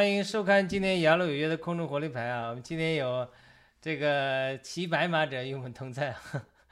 [0.00, 2.48] 欢迎收看今天雅鲁有约的空中活力牌啊！
[2.48, 3.28] 我们今天有
[3.82, 6.16] 这个骑白马者与我们同在。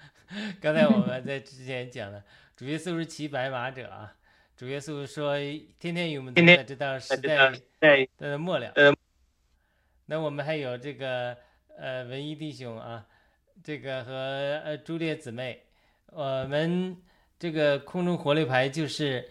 [0.62, 2.24] 刚才我们在之前讲了，
[2.56, 4.14] 主耶稣是骑白马者啊。
[4.56, 5.36] 主耶稣说
[5.78, 8.72] ：“天天与我们同在，直到时代的末了。”
[10.06, 11.36] 那我们还有这个
[11.76, 13.06] 呃文艺弟兄啊，
[13.62, 14.12] 这个和
[14.64, 15.64] 呃朱烈姊妹，
[16.06, 16.96] 我们
[17.38, 19.28] 这个空中活力牌就是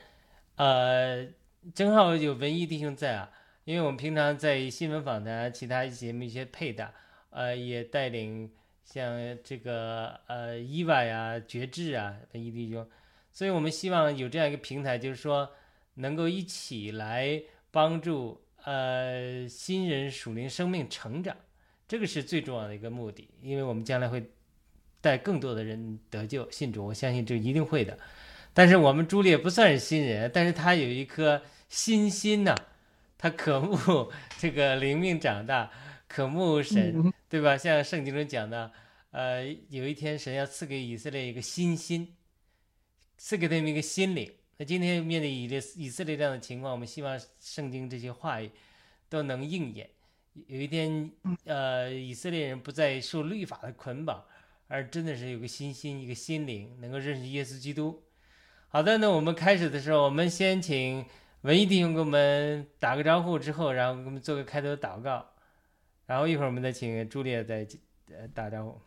[0.57, 1.27] 呃。
[1.75, 3.29] 正好有文艺弟兄在啊，
[3.67, 6.89] 因为我们平常在新闻访谈、其他节目一些配搭，
[7.31, 8.49] 呃，也带领
[8.85, 12.87] 像这个呃伊娃呀、觉志啊文艺弟兄，
[13.33, 15.51] 所以我们希望有这样一个平台，就是说
[15.95, 21.35] 能够一起来帮助呃新人属灵生命成长，
[21.89, 24.31] 这个是最重要的一个目的，因为我们将来会
[25.01, 27.99] 带更多的人得救信主，我相信这一定会的。
[28.53, 31.41] 但是我们朱烈不算是新人，但是他有一颗。
[31.69, 32.55] 心心呐，
[33.17, 35.71] 他渴慕 这个灵命长大，
[36.07, 37.57] 渴慕神，对吧？
[37.57, 38.71] 像圣经中讲的，
[39.09, 42.15] 呃，有一天神要赐给以色列一个新心，
[43.17, 44.31] 赐给他们一个心灵。
[44.57, 45.45] 那今天面对以
[45.75, 48.51] 以色列这样的情况，我们希望圣经这些话语
[49.09, 49.89] 都能应验。
[50.45, 51.11] 有一天，
[51.45, 54.23] 呃，以色列人不再受律法的捆绑，
[54.67, 58.03] 而真的是有个新心，一个心灵，能够认识耶稣基督。
[58.67, 61.03] 好的，那我们开始的时候，我们先请。
[61.41, 65.27] 文艺弟兄给我们打个招呼之后，然后给我们做个开头祷告，
[66.05, 67.65] 然后一会儿我们再请朱烈再
[68.09, 68.81] 呃打招呼。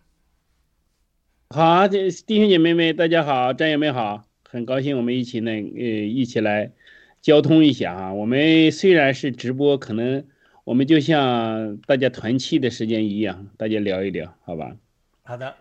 [1.50, 6.72] 好，这弟兄姐妹们，大家好，战友们好，很高兴我们一起呢，呃，一起来
[7.21, 8.12] 交通一下啊。
[8.15, 10.27] 我们虽然是直播，可能
[10.65, 14.77] 我们就像大家团契的时间一样，大家聊一聊，好吧？
[15.22, 15.55] 好的。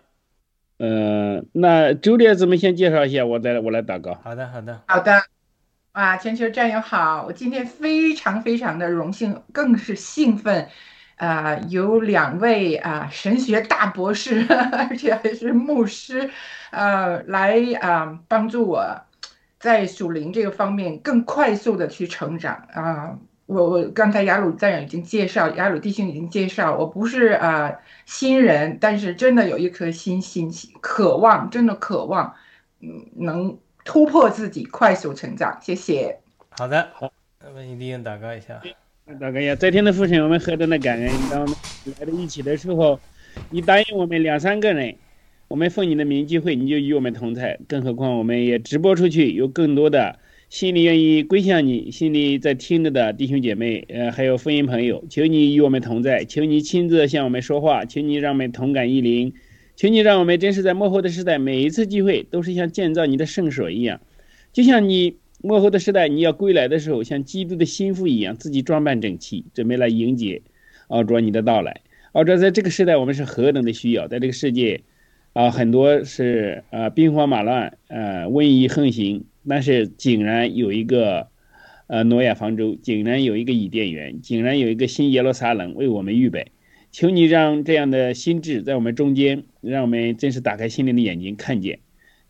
[0.77, 4.15] 呃，那朱烈怎么先介绍一下，我再我来祷告。
[4.15, 5.38] 好的，好的，好的。
[5.91, 7.25] 啊，全球战友好！
[7.27, 10.69] 我今天非常非常的荣幸，更是兴奋，
[11.17, 14.45] 啊，有两位啊神学大博士，
[14.87, 16.29] 而且还是牧师，
[16.69, 19.01] 呃，来啊帮助我，
[19.59, 23.17] 在属灵这个方面更快速的去成长啊！
[23.47, 27.73] 我我刚才雅鲁战友已经介绍，雅鲁弟兄已经介绍，我不是啊
[28.05, 30.51] 新人，但是真的有一颗心心
[30.81, 32.35] 渴望，真的渴望，
[32.79, 33.57] 嗯，能。
[33.89, 35.57] 突破自己，快速成长。
[35.63, 36.15] 谢谢。
[36.51, 37.11] 好的，好，
[37.43, 38.61] 我们一定祷告一下。
[39.19, 41.09] 祷告一下，在天的父神，我们何等的感恩！
[41.31, 41.55] 当我们
[41.99, 42.99] 来到一起的时候，
[43.49, 44.95] 你答应我们两三个人，
[45.47, 47.57] 我们奉你的名聚会，你就与我们同在。
[47.67, 50.19] 更何况我们也直播出去，有更多的
[50.49, 59.33] 心里愿意归向你、心里在听着的弟兄姐妹，呃，还有福音朋友，求你与我们同在，求你亲自向我们说话，求你让我们同感一灵。
[59.79, 64.01] 请你让我们真是在幕后的时代，每一次聚会都是像建造你的圣所一样，
[64.51, 70.41] 就像你幕后的时代你要归来的时候，像基督的心腹一样，自己装扮整齐，准备来迎接，
[70.89, 71.79] 熬着你的到来。
[72.11, 74.81] 熬着在这个时代，我们是何等的需要，在这个世界，
[75.31, 81.27] 啊，很多是啊兵荒马乱，呃，瘟疫横行，但是竟然有一个，
[81.87, 86.51] 呃，诺亚方舟，竟然有一个伊甸园，竟然有一个新耶路撒冷为我们预备。
[86.91, 91.79] 求你让这样的心智在我们中间，让我们真是打开心灵的眼睛，看见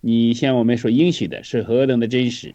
[0.01, 2.53] 你向我们所应许的是何等的真实。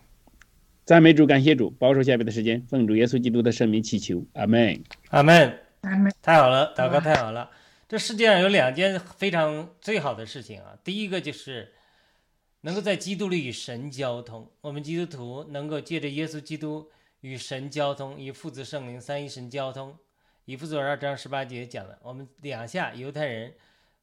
[0.85, 5.59] 赞美主，感谢主，保守下边的时间，奉主耶稣基督的圣名祈求，阿门，阿门。
[5.81, 6.13] 阿门。
[6.21, 7.51] 太好了，祷告太好了。
[7.89, 11.73] 这世界上有两件非常最好的事情啊，第一个就是
[12.63, 14.51] 能够在基督里与神交通。
[14.61, 16.89] 我们基督徒能够借着耶稣基督
[17.21, 19.97] 与神交通，与父子圣灵三一神交通。
[20.47, 23.55] 以弗所二章十八节讲的，我们两下犹太人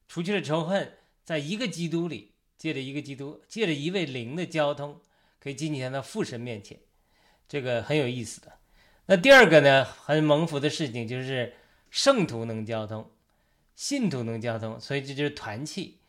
[0.08, 0.94] 除去了仇恨，
[1.24, 5.00] 在一个基督里，借着一个基督，借着一位灵的交通，
[5.40, 6.80] 可以进前到父神面前，
[7.48, 8.54] 这个很有意思的。
[9.06, 11.54] 那第二个呢，很蒙福的事情就是
[11.92, 13.12] 圣徒能交通，
[13.76, 16.00] 信徒能交通，所以这就是团契。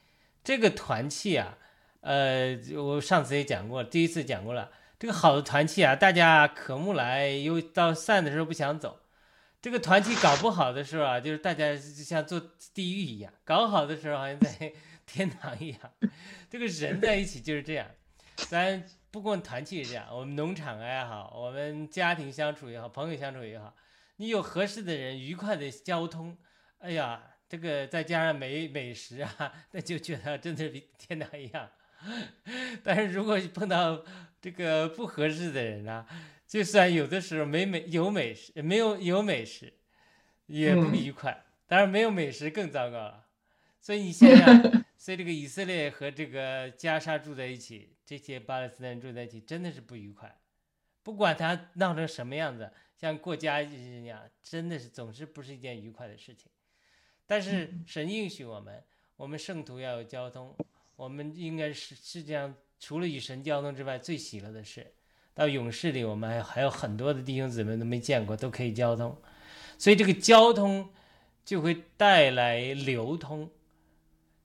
[0.42, 1.58] 这个团契啊，
[2.00, 4.70] 呃，我上次也讲过，第一次讲过了。
[4.98, 9.00] 这个好的团契啊，大家渴慕来，又到散的时候不想走。
[9.62, 12.38] 这个团体搞不好的时候啊，就是大家就像做
[12.74, 14.72] 地狱一样；搞好的时候好像在
[15.06, 15.78] 天堂一样。
[16.50, 17.86] 这个人在一起就是这样，
[18.34, 23.72] 咱不光团契是这样，我们农场也好，我们家庭相处也好，朋友相处也好，
[24.16, 26.36] 你有合适的人，愉快的交通，
[26.80, 31.70] 哎呀，这个再加上美美食啊，那就觉得真的比天堂一样。
[32.82, 34.04] 但是如果碰到
[34.40, 36.04] 这个不合适的人呢？
[36.52, 39.72] 就算有的时候没美有美食，没有有美食，
[40.44, 41.46] 也不愉快。
[41.66, 43.26] 当然没有美食更糟糕了。
[43.80, 50.38] 所以你想想，所以这个以色列和这个加沙住在一起，这些巴勒斯坦人住在一起，真的是不愉快。
[51.02, 56.52] 不管他闹成什么样子，像过家一样，真的是总是不是一件愉快的事情。
[57.26, 58.84] 但是神应许我们，
[59.16, 60.54] 我们圣徒要有交通，
[60.96, 64.92] 我们应该是世界上除了与神交通之外最喜乐的事。
[65.34, 69.16] 到勇士里，我们还还有很多的弟兄姊妹都没见过，都可以交通，
[69.78, 70.90] 所以这个交通
[71.42, 73.50] 就会带来流通。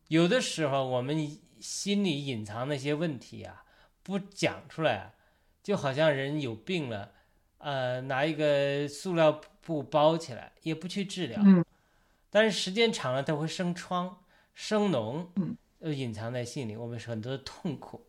[0.08, 3.66] 有的时候我们心里隐藏那些问题啊，
[4.02, 5.14] 不讲出来，
[5.62, 7.12] 就好像人有病了，
[7.58, 11.42] 呃，拿一个塑料布包起来，也不去治疗，
[12.30, 14.24] 但是时间长了，它会生疮、
[14.54, 15.28] 生脓，
[15.82, 18.06] 都隐藏在心里，我们很多的痛苦，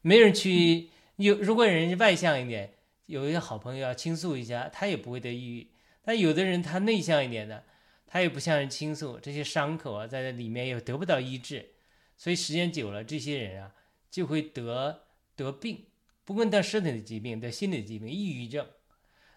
[0.00, 0.90] 没人去。
[1.16, 2.74] 有，如果人外向一点，
[3.06, 5.70] 有一个好朋友要倾诉一下，他也不会得抑郁。
[6.02, 7.64] 但有的人他内向一点的，
[8.06, 11.70] 他也不向人倾诉，这些伤口啊，在这里面又得不到医治，
[12.16, 13.74] 所以时间久了，这些人啊
[14.10, 15.04] 就会得
[15.36, 15.86] 得病，
[16.24, 18.66] 不光得身体的疾病，得心理的疾病，抑郁症。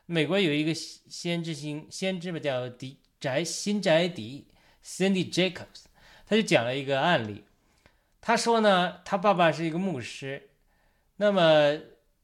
[0.08, 4.48] 美国有一个先知星先知吧，叫迪宅新宅迪
[4.84, 5.86] （Cindy Jacobs），
[6.26, 7.44] 他就讲了一个案例。
[8.20, 10.50] 他说呢，他爸爸是一个牧师。
[11.18, 11.78] 那么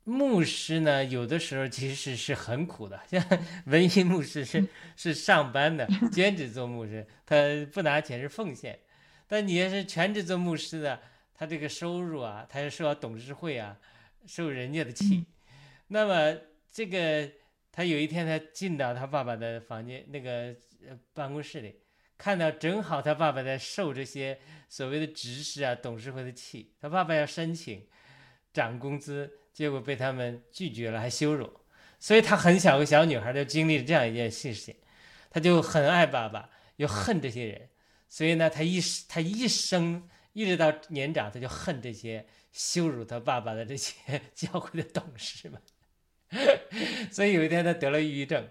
[0.05, 3.23] 牧师呢，有的时候其实是很苦的，像
[3.67, 7.35] 文艺牧师是是上班的，兼职做牧师，他
[7.71, 8.79] 不拿钱是奉献。
[9.27, 10.99] 但你要是全职做牧师的，
[11.33, 13.77] 他这个收入啊，他是受董事会啊，
[14.27, 15.25] 受人家的气。
[15.87, 16.37] 那么
[16.71, 17.31] 这个
[17.71, 20.55] 他有一天他进到他爸爸的房间那个
[21.13, 21.75] 办公室里，
[22.17, 27.87] 看到正好他爸爸在受这些所谓的执事啊、董事会的气，他爸爸要申请。
[28.53, 31.51] 涨工资，结果被他们拒绝了，还羞辱，
[31.99, 34.75] 所以她很小个小女孩就经历了这样一件事情，
[35.31, 37.69] 她就很爱爸爸，又恨这些人，
[38.07, 38.79] 所以呢，她一
[39.09, 45.59] 她一生一直到年长，她就恨这些羞辱她爸爸的这些 教会的董事们，
[47.11, 48.47] 所以有一天她得了抑郁症，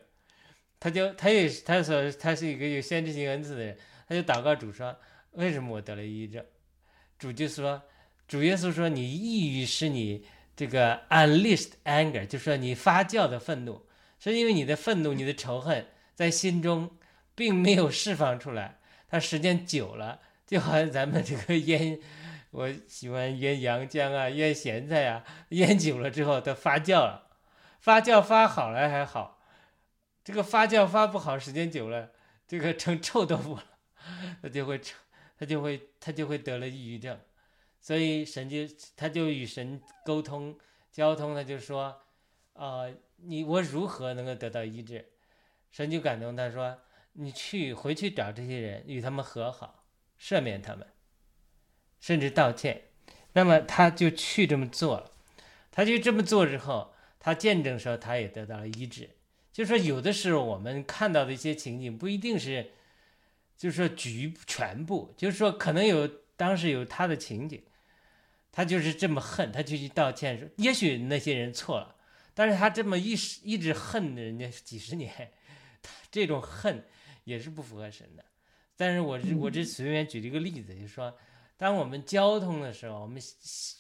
[0.81, 3.79] 她就她也她说她是一个有先知性恩赐的人，
[4.09, 4.99] 她就祷告主说，
[5.31, 6.45] 为什么我得了抑郁症？
[7.19, 7.81] 主就说。
[8.33, 10.25] 主耶稣说：“你抑郁是你
[10.57, 13.83] 这个 unleashed anger，就说你发酵的愤怒，
[14.19, 16.97] 是因为你的愤怒、你的仇恨在心中
[17.35, 18.79] 并没有释放出来。
[19.07, 22.01] 它时间久了，就好像咱们这个 腌，
[22.53, 27.29] 我喜欢腌洋姜啊、腌咸菜啊，腌久了之后它发酵了，
[27.81, 29.43] 发酵发好了还好，
[30.25, 32.13] 这个发酵发不好，时间久了，
[32.49, 33.65] 这个成臭豆腐了，
[34.41, 34.97] 它就会臭，
[35.39, 37.21] 它就会它就会得了抑郁症。”
[37.83, 38.59] 所以神就
[38.97, 40.57] 他就与神沟通
[40.93, 42.01] 交通，他就说，
[42.53, 42.87] 啊，
[43.17, 45.11] 你我如何能够得到医治？
[45.73, 46.79] 神就感动他说，
[47.15, 49.85] 你去回去找这些人，与他们和好，
[50.21, 50.87] 赦免他们，
[51.99, 52.83] 甚至道歉。
[53.33, 55.11] 那么他就去这么做了。
[55.73, 59.11] 他就这么做之后，他见证说他也得到了医治。
[59.51, 62.71] 就说有的时候我们看到的一些情景不一定是，
[63.57, 67.61] 就是说局全部，就是说可能有当时有他的情景。
[68.53, 71.97] 他就是这么恨，他就去道歉说，也许那些人错了，
[72.35, 75.33] 但是他这么一时一直恨人家几十年，
[75.81, 76.85] 他 这种恨
[77.25, 78.25] 也是不符合神的。
[78.77, 81.17] 但是我这我这随便举了一个例子，就是说，
[81.57, 83.21] 当我们交通的时候，我们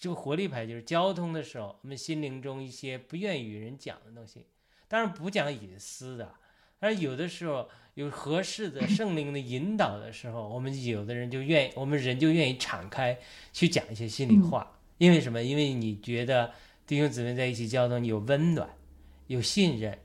[0.01, 4.47] 这个活力牌就是交通的时候，我们心灵中一些不愿意与人讲的东西，
[4.89, 6.35] 当然不讲隐私的，
[6.83, 13.17] 但是有的时候有合适的圣灵的引导的时候，我们有的人就愿意，我们人就愿意敞开
[13.53, 15.41] 去讲一些心里话，因为什么？
[15.41, 16.51] 因为你觉得
[16.85, 18.69] 弟兄姊妹在一起交通有温暖，
[19.29, 19.97] 有信任，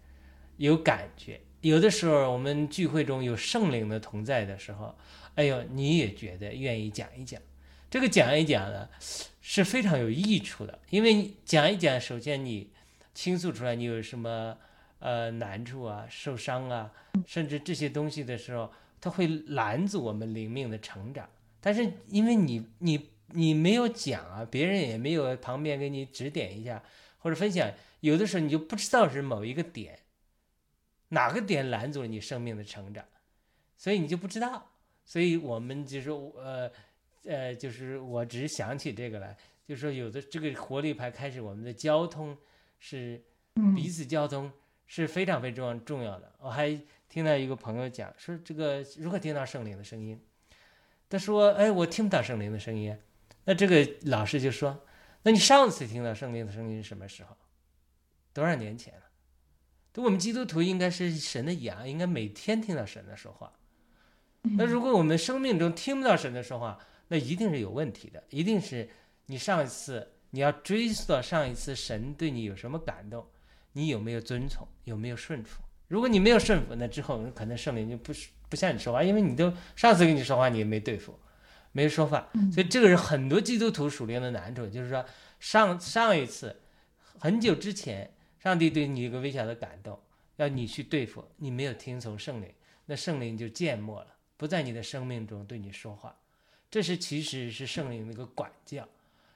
[0.57, 1.41] 有感觉。
[1.61, 4.95] 有的时候我们聚会中有圣灵的同在的时候，
[5.33, 7.41] 哎呦，你也觉得愿意讲一讲，
[7.89, 8.87] 这个讲一讲呢
[9.41, 12.69] 是非常有益处的，因为讲一讲，首先你
[13.15, 14.55] 倾诉出来你有什么
[14.99, 16.91] 呃难处啊、受伤啊，
[17.25, 21.29] 甚至这些东西的时候，它会拦阻我们灵命的成长。
[21.59, 26.81] 但是因为你你你没有讲啊，别人也没有旁边给你指点一下
[27.19, 29.99] 或者分享，有的时候你就不知道是某一个点。
[31.09, 33.05] 哪个点拦阻了你生命的成长，
[33.77, 34.71] 所以你就不知道。
[35.05, 36.69] 所以我们就是呃
[37.23, 39.33] 呃，就是我只是想起这个来，
[39.65, 42.37] 就是说有的这个活力牌开始，我们的交通
[42.77, 43.23] 是
[43.73, 44.51] 彼此交通
[44.87, 46.33] 是非常非常重要的。
[46.39, 46.75] 我还
[47.07, 50.19] 听到一个朋友讲说，这个如何听到圣灵的声音？
[51.09, 52.97] 他说：“哎，我听不到圣灵的声音。”
[53.45, 54.83] 那这个老师就说
[55.23, 57.37] ：“那你上次听到圣灵的声音是什么时候？
[58.33, 59.01] 多少年前了？”
[59.95, 63.51] 我们基督徒应该是神的羊，应该每天听到神的说话。
[64.43, 66.77] 那如果我们生命中听不到神的说话，
[67.07, 68.87] 那一定是有问题的，一定是
[69.25, 73.25] 你上一次你要追溯到上一次神对你有什么感动，
[73.77, 75.61] 你有没有遵从，有没有顺服？
[75.87, 78.11] 如果你没有顺服，那之后可能圣灵就不
[78.49, 81.17] 不向你说话，因为你都上次跟你说话你也没对付，
[81.71, 82.27] 没说话。
[82.51, 85.05] 所以这个是很多基督徒属灵的难处，就是说
[85.39, 86.59] 上上一次
[87.19, 88.11] 很久之前。
[88.39, 89.99] 上帝对你有个微小的感动，
[90.37, 92.49] 要你去对付，你没有听从圣灵，
[92.85, 94.07] 那圣灵就缄默了，
[94.37, 96.15] 不在你的生命中对你说话。
[96.69, 98.87] 这是其实是圣灵的一个管教，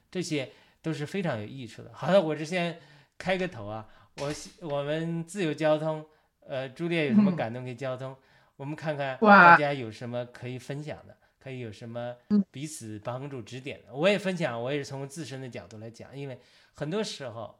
[0.09, 1.91] 这些都是非常有益处的。
[1.93, 2.79] 好的，我这先
[3.17, 4.33] 开个头啊，我
[4.67, 6.05] 我们自由交通，
[6.47, 8.15] 呃，朱烈有什么感动可以交通？
[8.55, 12.15] 我们看看大家有什么可以分享的，可以有什么
[12.51, 13.93] 彼此帮助指点的。
[13.93, 16.39] 我也分享，我也是从自身的角度来讲，因为
[16.73, 17.57] 很多时候。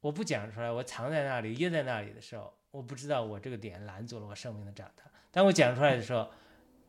[0.00, 5.02] 我不讲出来，我藏在那里，掖在那里的时候，我不知道我这个点拦阻了我生命的长大。
[5.32, 6.30] 当我讲出来的时候，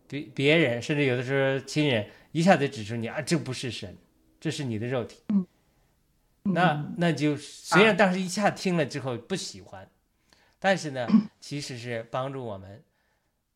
[0.07, 3.97] 别别人甚至有的时候亲人一下子指出你啊，这不是神，
[4.39, 5.23] 这是你的肉体。
[5.29, 5.43] 嗯，
[6.53, 9.89] 那那就虽然当时一下听了之后不喜欢，
[10.59, 11.07] 但是呢，
[11.39, 12.83] 其实是帮助我们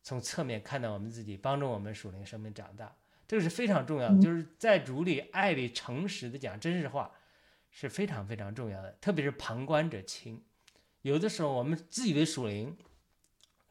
[0.01, 2.95] 从侧面看到我们自己，帮助我们属灵生命长大，
[3.27, 4.19] 这个是非常重要的。
[4.21, 7.12] 就是在主里、爱里诚实的讲真实话。
[7.75, 10.43] 是非常非常重要的，特别是旁观者清。
[11.01, 12.77] 有的时候我们自以为属灵，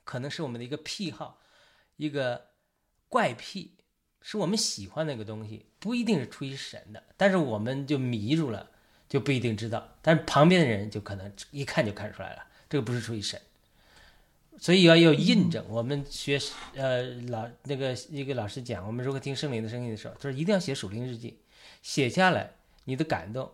[0.02, 1.38] 可能是我们的一个癖好，
[1.98, 2.48] 一个
[3.08, 3.76] 怪癖，
[4.20, 8.72] 是我们喜欢那个东西，不一定是出于神的，但是我们就迷住了，
[9.12, 9.86] 就不一定知道。
[10.00, 13.38] 但是旁边的人就可能一看就看出来了，这个不是出于神。
[14.58, 15.62] 所以要有印证。
[15.68, 16.40] 我们学
[16.74, 21.38] 呃老那个一个老师讲，我们如何听圣灵的声音的时候，他说一定要写属灵日记，
[21.82, 22.52] 写下来
[22.84, 23.52] 你的感动。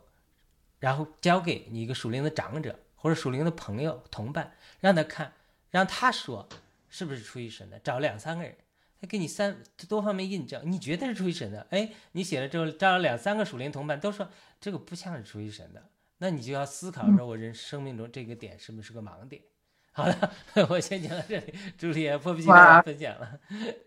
[0.78, 5.32] 然后交给你一个属灵的长者或者属灵的朋友同伴，让他看，
[5.72, 6.48] 让他说
[6.88, 7.80] 是不是出于神的。
[7.80, 8.54] 找两三个人，
[9.00, 9.56] 他给你三
[9.88, 11.66] 多方面印证，你觉得是出于神的。
[11.70, 14.28] 哎，你写了之后，招了两三个属灵同伴都说
[14.60, 15.82] 这个不像是出于神的，
[16.18, 19.42] 那你就要思考说，我人生命中这个点是不是个盲点？
[19.92, 20.32] 好了，
[20.68, 23.40] 我先讲到这里，朱莉也迫不及待分享了。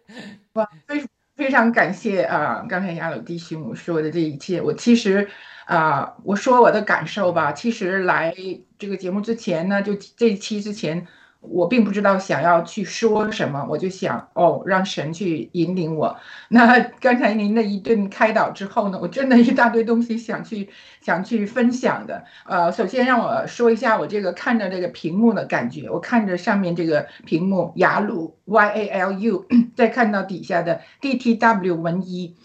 [0.53, 2.65] 哇，非非常感谢啊！
[2.68, 5.30] 刚才亚鲁弟兄说的这一切，我其实。
[5.65, 7.53] 啊，我说我的感受吧。
[7.53, 8.36] 其实来
[8.77, 11.08] 这个节目之前呢，就这一期之前，
[11.41, 16.15] 我并不知道想要去说什么，我就想哦，让神去引领我。
[16.50, 20.69] 那刚才您的一顿开导之后呢，我真的一大堆东西想去
[21.01, 22.24] 想去分享的。
[22.45, 29.45] 呃，首先让我说一下我这个看着这个屏幕的感觉，我看着上面这个屏幕雅鲁 Y A L U，
[29.75, 32.36] 再看到底下的 D T W 文一。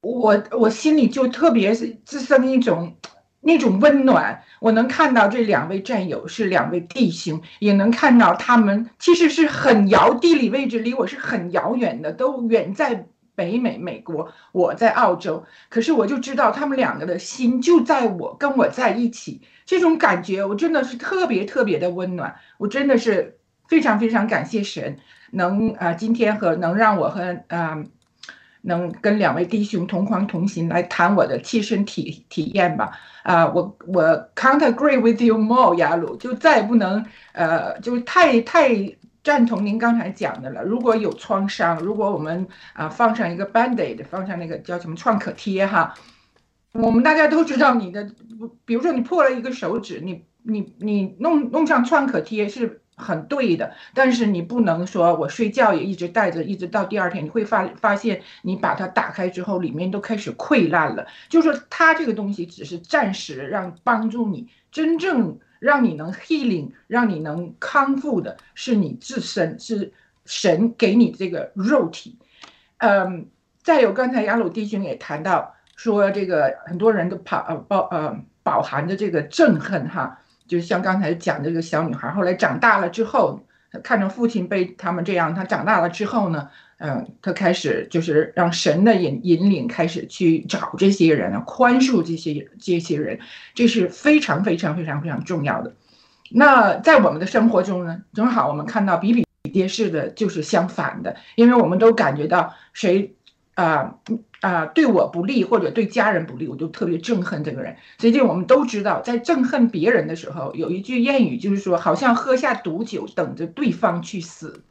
[0.00, 2.96] 我我心里就特别是滋生一种
[3.40, 24.98] 那种温暖，我能看到这两位战友是两位弟兄，也能看到他们其实是很遥，地理位置离我是很遥远的，都远在北美美国，我在澳洲，可是我就知道他们两个的心就在我跟我在一起，这种感觉我真的是特别特别的温暖，我真的是非常非常感谢神，
[25.30, 27.84] 能啊今天和能让我和啊。
[28.62, 32.90] 能跟两位弟兄同框同行来谈我的切身体体验吧。
[33.22, 34.02] 啊，我我
[34.34, 38.70] can't agree with you more，雅鲁就再也不能呃，就太太
[39.22, 40.62] 赞同您刚才讲的了。
[40.62, 45.94] 如果有创伤，如果我们啊放上一个 band-aid，放上那个叫什么创可贴哈，
[46.72, 48.10] 我们大家都知道你的，
[48.64, 52.80] 比如说你破了一个手指，你你你弄弄上创可贴是。
[52.98, 61.06] 很对的，但是你不能说我睡觉也一直带着，一直到第二天，你会发发现你把它打开之后，里面都开始溃烂了。
[61.28, 69.92] 就是说，它这个东西只是暂时让帮助你，真正让你能 healing，让你能康复的是你自身，是
[70.26, 72.18] 神给你这个肉体。
[72.78, 73.26] 嗯，
[73.62, 80.20] 再有刚才雅鲁弟兄也谈到说，这个很多人都跑呃包呃饱含着这个憎恨哈。
[80.48, 83.40] 就像刚才讲这个小女孩，后来长大了之后，
[83.84, 93.20] 看着父亲被他们这样，她长大了之后呢，嗯，她开始就是让神的引引领，开始去找这些人啊，宽恕这些这些人，
[93.54, 95.74] 这是非常非常非常非常重要的。
[96.30, 103.14] 那在我们的生活中呢，正好我们看到比比皆是的，就是相反的，因为我们都感觉到谁。
[103.58, 103.98] 啊
[104.40, 107.76] 啊，对我不利或者对家人不利，我就特别憎恨这个人。
[107.96, 114.62] 最近我们都知道，在憎恨别人的时候，有一句谚语就是说，好像喝下毒酒，等着对方去死。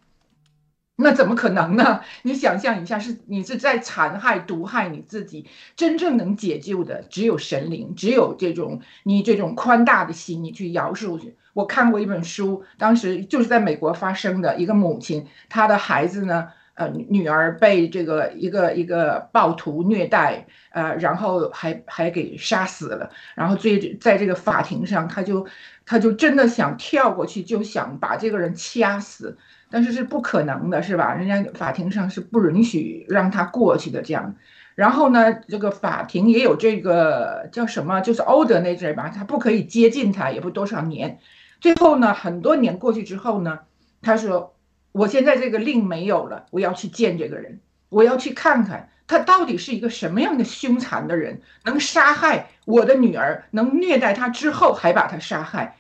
[0.96, 2.00] 那怎么可能呢？
[2.24, 5.46] 你想象一下，是你是在残害、毒害你自己。
[5.75, 11.35] 真正能解救的，只有神灵，只有这种你这种宽大的心，你去饶恕去。
[11.53, 16.48] 我看过一本书，当时就是在美国发生的一个母亲，她的孩子呢。
[16.77, 25.48] 呃，女儿被这个一个一个暴徒虐待，呃，然后还还给杀死了，然后最在这个法庭上，他就
[25.87, 29.35] 他就真的想跳过去，就想把这个人掐死，
[29.72, 31.16] 但是是不可能的，是吧？
[31.16, 34.35] 人家法庭上是不允许让他过去的这样。
[34.75, 41.18] 然后呢，这个法庭也有这个叫什么，就是欧德那阵吧，他不可以接近他，也不多少年。
[41.59, 43.61] 最后呢，很多年过去之后呢，
[44.03, 44.53] 他说。
[44.98, 55.77] 我现在这个令没有了，我要去见这个人，我要去看看他到底是一个什么样的凶残的人，能杀害我的女儿，能虐待她之后还把她杀害。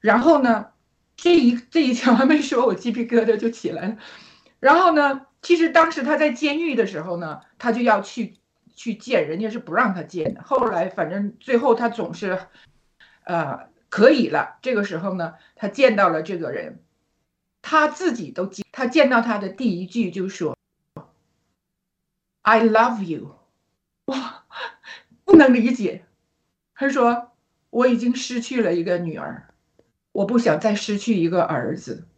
[0.00, 0.66] 然后呢，
[1.16, 3.96] 这一 这一条还没说，我鸡皮疙瘩就起来了。
[4.60, 8.34] 然后呢，其实当时他在监狱的时候呢，他就要去
[8.76, 10.42] 去见，人家是不让他见的。
[10.42, 12.38] 后来反正最后他总是，
[13.24, 14.58] 呃，可以了。
[14.62, 16.78] 这个时候呢，他见到了这个人。
[17.62, 20.56] 他自己都见，他见到他的第一句就说
[22.42, 23.36] ：“I love you。”
[24.06, 24.44] 哇，
[25.24, 26.04] 不能理解。
[26.74, 27.32] 他说
[27.70, 29.54] ：“我已经失去了一个女儿，
[30.12, 32.08] 我不想再失去一个儿子。”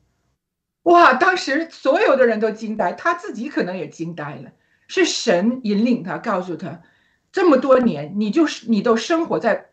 [0.85, 4.53] 哇，当时所有的人都惊呆，他自己可能也惊呆了。
[4.89, 6.83] 是神引领他，告诉他
[7.33, 9.71] ：“这么多年，你就是你都生活在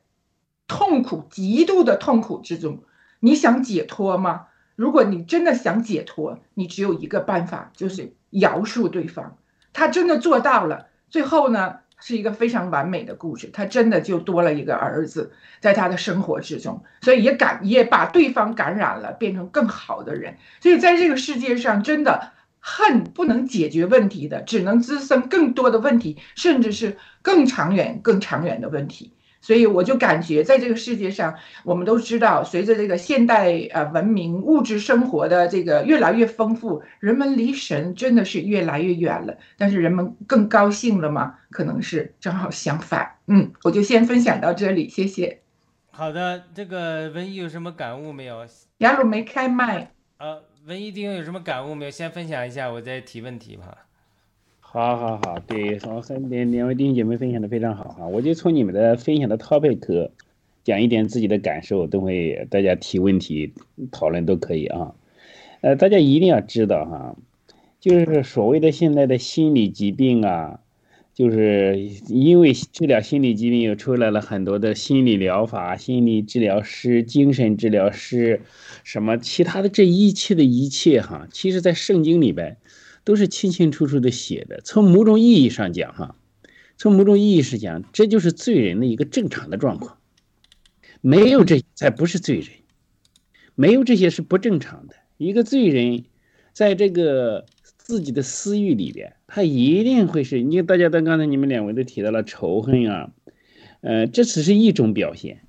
[0.68, 2.84] 痛苦、极度的痛苦之中，
[3.20, 4.48] 你想解脱吗？”
[4.80, 9.36] 如果你真的想解脱，你只有一个办法，就是饶恕对方。
[9.74, 13.50] 他真的做到了，最后呢是一个非常完美的故事。
[13.52, 20.38] 他真的就多了一个儿子，在他的生活之中，所以也感也把对方感染了，变成更好的人。
[20.62, 29.12] 所以在这个世界上，真的恨不能解决问题的，只能滋生更多的问题，甚至是更长远、更长远的问题。
[29.42, 39.38] 所以我就感觉，在这个世界上，我们都知道，随着这个现代呃文明、物质生活的这个越来越丰富，人们离神真的是越来越远了。
[39.58, 41.36] 但是人们更高兴了吗？
[41.50, 43.16] 可能是正好相反。
[43.28, 45.40] 嗯，我就先分享到这里，谢谢。
[45.92, 48.46] 好的，这个文艺有什么感悟没有？
[48.80, 49.92] 雅鲁没开麦。
[50.18, 51.92] 呃，文艺弟兄有什么感悟没有？
[51.92, 53.89] 先分享一下，我再提问题吧。
[54.72, 60.12] 好，好，好，对，从和两两位弟兄姐妹分享的非常好哈，我就从你们的分享的 topic
[60.64, 63.52] 讲一点自己的感受，等会大家提问题
[63.90, 64.94] 讨论都可以啊。
[65.62, 67.18] 呃，大家一定要知道哈，
[67.80, 70.60] 就是所谓的现在的心理疾病啊，
[71.16, 78.44] 就是因为治疗心理疾病又出来了很多的心理疗法、心理治疗师、精神治疗师，
[78.84, 82.58] 什么其他的这一切的一切哈，其实在圣经里边。
[83.04, 84.62] 都是清清楚楚的写的。
[84.64, 86.16] 从某种意义上讲，哈，
[86.78, 89.98] 从某种意义上讲，这就是罪人的一个正常的状况。
[91.02, 92.50] 没有这才不是罪人，
[93.56, 94.96] 没有这些是不正常的。
[95.18, 96.04] 一个罪人，
[96.54, 97.46] 在这个
[97.78, 100.42] 自己的私欲里边，他一定会是。
[100.42, 103.12] 你看，大家都刚才你们两位都提到了仇恨啊，
[103.82, 105.42] 呃，这只是一种表现，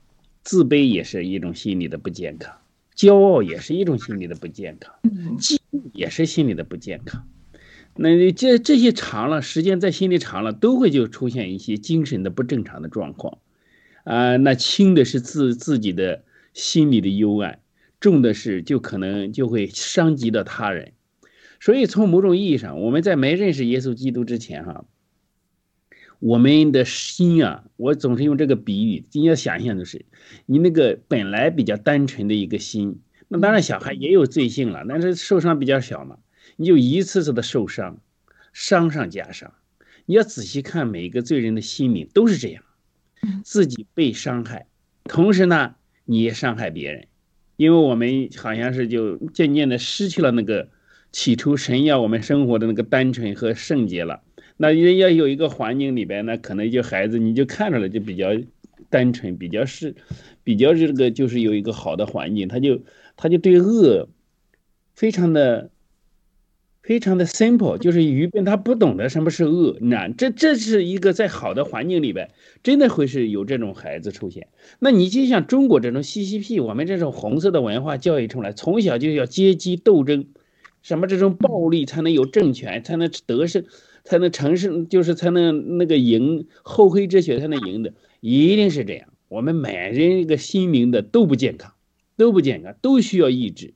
[0.44, 2.56] 自卑也是一种心理的不健康，
[2.96, 4.94] 骄傲也是一种心理的不健康，
[5.38, 7.26] 嫉妒也是心理的不健康。
[7.96, 13.38] 那这这些长了，时间在心里长了，都会就出现一些精神的不正常的状况，
[14.05, 16.24] 啊，那轻的是自自己的
[16.55, 17.61] 心里的幽暗，
[18.00, 20.92] 重的是就可能就会伤及到他人。
[21.59, 24.87] 所以从某种意义上，我们在没认识耶稣基督之前，哈，
[26.20, 30.07] 我们的心啊，我总是用这个比喻，你要想象的是，
[30.46, 36.16] 你那个本来比较单纯的一个心，那当然小孩也有罪性了，但是受伤比较小嘛。
[36.61, 38.03] 你就一次次的受伤，
[38.53, 39.55] 伤上加伤。
[40.05, 42.62] 你要仔细看每一个罪人的心灵都是这样，
[43.42, 44.66] 自己被伤害，
[45.05, 47.07] 同时呢，你也伤害别人，
[47.57, 50.68] 因为我们好像是就渐渐的失去了那个
[51.12, 54.20] 起初神要我们生活的那个单纯和圣洁了。
[54.59, 58.29] 那要有一个环境里边呢，可能就孩子你就看出来就比较
[58.90, 59.94] 单纯，比较是，
[60.44, 62.83] 比较这个就是有一个好的环境，他就
[63.16, 64.11] 他就对恶
[64.94, 65.70] 非常的。
[66.90, 69.76] 非常的 simple，就是愚笨，他不懂得什么是恶。
[69.81, 72.33] 那这这是一个在好的环境里边，
[72.64, 74.48] 真的会是有这种孩子出现。
[74.81, 80.26] 那你就像中国这种 CCP，我们这种红色的文化教育出来，从小就要阶级斗争，
[80.83, 83.64] 什么这种暴力才能有政权，才能得胜，
[84.03, 89.11] 才能成胜，就是才能那个赢，厚黑之学才能赢的，一定是这样。
[89.29, 91.72] 我们每人一个心灵的都不健康，
[92.16, 93.74] 都不健康，都需要抑制。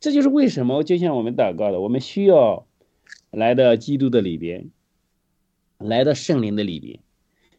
[0.00, 2.66] 这就是为什么，就像我们祷告的，我们需要
[3.30, 4.70] 来到基督的里边，
[5.78, 7.00] 来到圣灵的里边。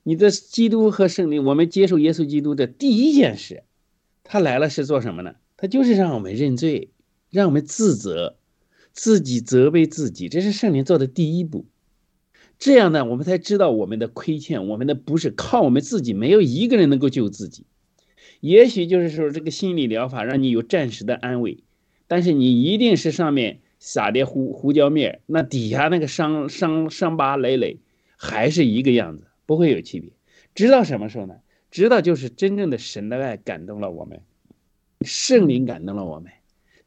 [0.03, 3.63] 你的基督和圣灵，我们接受耶稣基督的第一件事，
[4.23, 5.35] 他来了是做什么呢？
[5.57, 6.91] 他就是让我们认罪，
[7.29, 8.37] 让我们自责，
[8.93, 11.65] 自己责备自己，这是圣灵做的第一步。
[12.59, 17.65] 这样呢，我们才知道我们的亏欠，我们的不是靠我们自己，没有一个人能够救自己。
[18.39, 21.63] 也许就是说，这个心理疗法让你有暂时的安慰。
[22.07, 27.79] 但是你一定是上面撒点胡胡椒面，那底下那个伤伤伤疤累累，
[28.15, 30.09] 还是一个样子，不会有区别。
[30.55, 31.35] 直到什么时候呢？
[31.69, 34.21] 直到就是真正的神的爱感动了我们，
[35.01, 36.31] 圣灵感动了我们。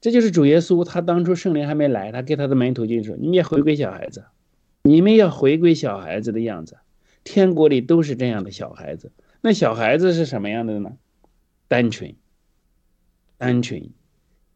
[0.00, 4.24] 这就是主耶稣，他当初圣灵还没来，他给他的门徒就说：“你们要回归小孩子，
[4.82, 6.78] 你们要回归小孩子的样子。
[7.22, 9.12] 天国里都是这样的小孩子。
[9.42, 10.96] 那小孩子是什么样的呢？
[11.68, 12.14] 单纯，
[13.36, 13.90] 单纯。”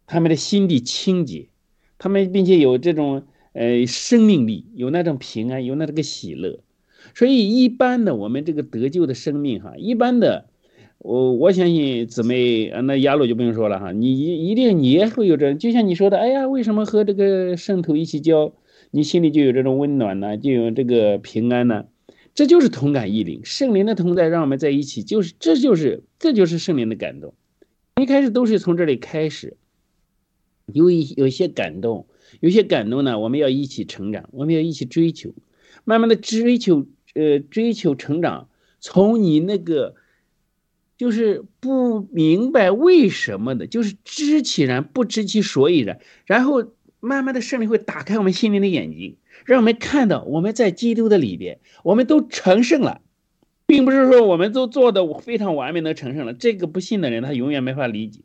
[0.06, 1.48] 他们的心地清洁，
[1.98, 6.60] 他们并且有这种呃生命力，有那种平安，有那这个喜乐。
[7.14, 10.46] 所以一般的我们这个得救的生命哈，一般的
[10.98, 18.54] 我我相信姊妹啊，那雅鲁就不用说了哈，你一一定你也会有这，就像你说的，哎呀，为什么和这个圣徒一起交，
[18.90, 21.84] 你心里就有这种温暖呢，就有这个平安呢？
[22.34, 27.34] 这就是同感异灵，圣灵的同在让我们在一起，就是这就是这就是圣灵的感动。
[28.00, 29.56] 一开始都是从这里开始。
[30.72, 32.06] 有一有些感动，
[32.40, 35.34] 有些感动呢，我们要一起成长，我们要一起追求，
[35.84, 38.48] 慢慢的追求，呃，追求成长。
[38.80, 39.94] 从你那个
[40.96, 53.02] 就是不明白为什么的，就是知其然不知其所以然，然后慢慢的圣灵会打开我们心灵的眼睛，让我们看到我们在基督的里边，我们都成圣了，
[53.66, 56.32] 并不是说我们都做的非常完美的成圣了。
[56.32, 58.22] 这个不信的人他永远没法理解，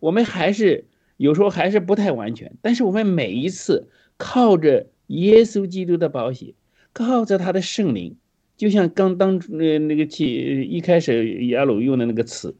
[0.00, 0.84] 我们还是。
[1.18, 6.54] 有时候还是不太完全，但是我们每一次靠着耶稣基督的宝血，
[6.94, 8.16] 靠着他的圣灵，
[8.56, 12.56] 就像刚当初那那个起一开始耶鲁用的那个词，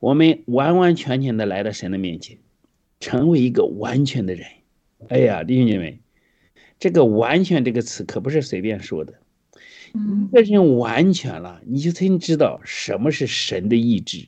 [0.00, 2.38] 我们完完全全的来到神的面前，
[2.98, 4.46] 成为一个完全的人。
[5.08, 6.00] 哎呀，弟兄姐妹，
[6.78, 9.14] 这个“完全”这个词可不是随便说的，
[9.94, 14.26] 嗯，这是用完全了，你就才能知道什么是神的意志，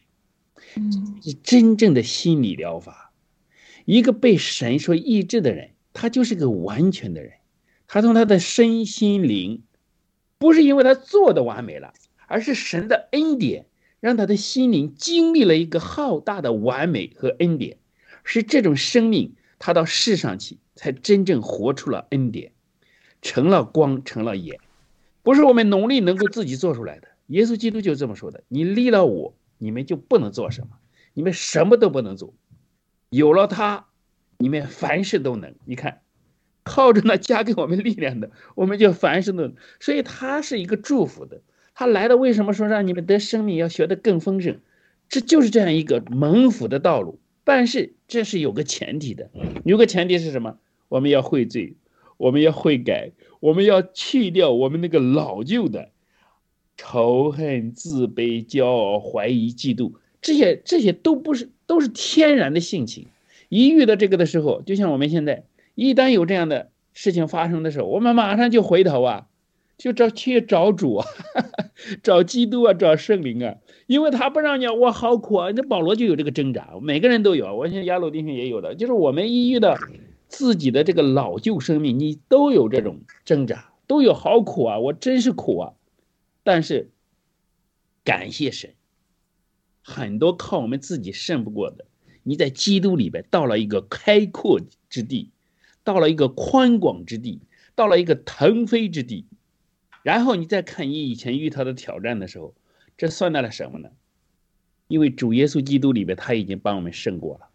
[0.76, 3.01] 嗯，是真正的心理疗法。
[3.84, 7.32] 一个被神所医治的人，他就是个完全的人。
[7.88, 9.62] 他从他的身心灵，
[10.38, 11.92] 不是因为他做的完美了，
[12.26, 13.66] 而是神的恩典
[14.00, 17.76] 让他的心灵经历了一个浩大的完美和恩典。
[18.24, 22.52] 是这种生命，他到世上去，才真正活出了恩典，
[23.20, 24.58] 成了光，成了盐，
[25.22, 27.08] 不是我们努力能够自己做出来的。
[27.26, 30.78] 耶稣基督就这么说的：“你离了我，你们就不能做什么，
[31.14, 32.32] 你们什么都不能做。”
[33.12, 33.84] 有了它，
[34.38, 35.54] 你们凡事都能。
[35.66, 36.00] 你看，
[36.62, 39.54] 靠着那加给我们力量的，我们就凡事都能。
[39.80, 41.42] 所以它是一个祝福的。
[41.74, 44.60] 他来的为什么说让你们得生命，要学得更丰盛？
[45.10, 47.20] 这就是这样一个蒙福的道路。
[47.44, 49.28] 但是这是有个前提的，
[49.64, 50.56] 有个前提是什么？
[50.88, 51.74] 我们要悔罪，
[52.16, 55.90] 我们要悔改，我们要去掉我们那个老旧的
[56.78, 59.92] 仇恨、自卑、骄傲、怀疑、嫉妒。
[60.22, 63.06] 这些这些都不是，都是天然的性情。
[63.48, 69.26] 一遇到这个的时候，就像我们现在，一旦有这样的事情发生的时候，我们马上就回头啊，
[69.78, 71.06] 就找去找主啊，
[72.04, 73.56] 找基督啊，找圣灵啊，
[73.86, 75.48] 因为他不让你，我好苦啊。
[75.56, 79.78] 那保罗就有这个挣扎，每个人都有，我想亚鲁弟兄也有的，就是我们一遇到
[80.28, 85.72] 自己的这个老旧生命，你都有这种挣扎，都有好苦啊，我真是苦啊。
[86.44, 86.90] 但是
[88.04, 88.74] 感谢神，
[89.82, 91.84] 很多靠我们自己胜不过的，
[92.22, 95.30] 你在基督里边到了一个开阔之地。
[95.84, 97.40] 到了一个宽广之地，
[97.74, 99.26] 到了一个腾飞之地，
[100.04, 102.54] 然后你再看你以前遇到的挑战的时候，
[102.96, 103.88] 这算得了什么呢？
[104.86, 107.48] 因为主耶稣基督里边他已经帮我们胜过了，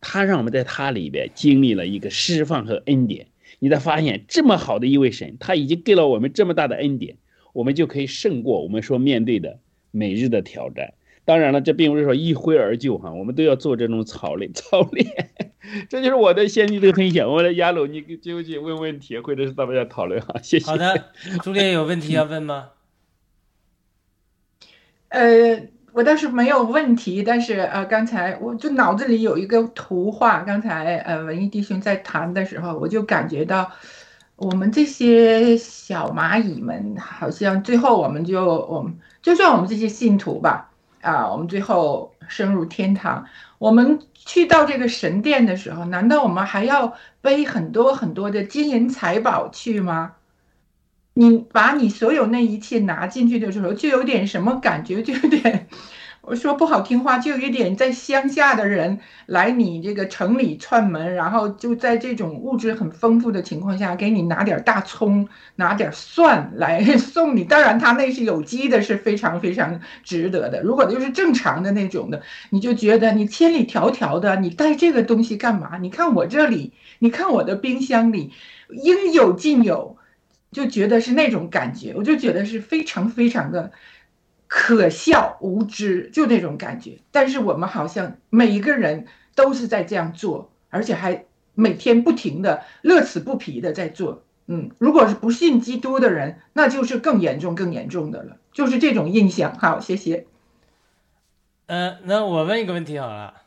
[0.00, 3.28] 他让我们在他里边经历了一个释放和恩典。
[3.60, 7.18] 你再发现这么好的一位神，他已经给了我们这么大的恩典，
[7.52, 9.60] 我们就可以胜过我们所面对的
[9.92, 10.94] 每日的挑战。
[11.30, 15.30] 当然了，这并不是说一挥而就哈，我们都要做这种操练 操练。
[15.88, 17.30] 这就是我的先期的分享。
[17.32, 20.34] 我的亚鲁，你就去问问题，或者是咱们要讨论哈。
[20.42, 20.66] 谢谢。
[20.66, 21.04] 好的，
[21.44, 22.70] 朱烈有问题要问吗？
[25.10, 30.40] 呃，我倒是没有问题，但是呃，刚才我就脑子里有一个图画。
[30.40, 33.70] 刚才呃，文艺弟兄在谈的时候，我就感觉到
[34.34, 40.69] 我们这些小蚂蚁们，好像最后我们就我们就算我们这些信徒吧，
[41.00, 43.26] 啊，我们最后升入天堂，
[43.58, 44.00] 我们。
[44.22, 50.12] 去到这个神殿的时候，难道我们还要背很多很多的金银财宝去吗？
[51.14, 55.66] 你把你所有那一切拿进去的时候，就有点什么感觉，就有点。
[56.22, 67.42] 我说不好听话，就有点在乡下的人来你这个城里串门，然后就在这种物质很丰富的情况下，给你拿点大葱，拿点蒜来送你。
[67.44, 70.62] 当然，他那是有机的，是非常非常值得的。
[70.62, 75.78] 如果就是正常的那种的，你就觉得你千里迢迢的，你带这个东西干嘛？
[75.78, 78.30] 你看我这里，你看我的冰箱里，
[78.68, 79.96] 应有尽有，
[80.52, 83.72] 就觉得是那种感觉，我就觉得是非常非常的。
[84.52, 86.98] 可笑无知，就那种感觉。
[87.12, 94.24] 但是我们好像每一个人都是在这样做，而且还每天不停的乐此不疲的在做。
[94.48, 98.38] 嗯，如果是不信基督的人，那就是更严重、更严重的了。
[98.50, 99.56] 就是这种印象。
[99.56, 100.26] 好，谢谢。
[101.66, 103.42] 嗯，那我问一个问题好了，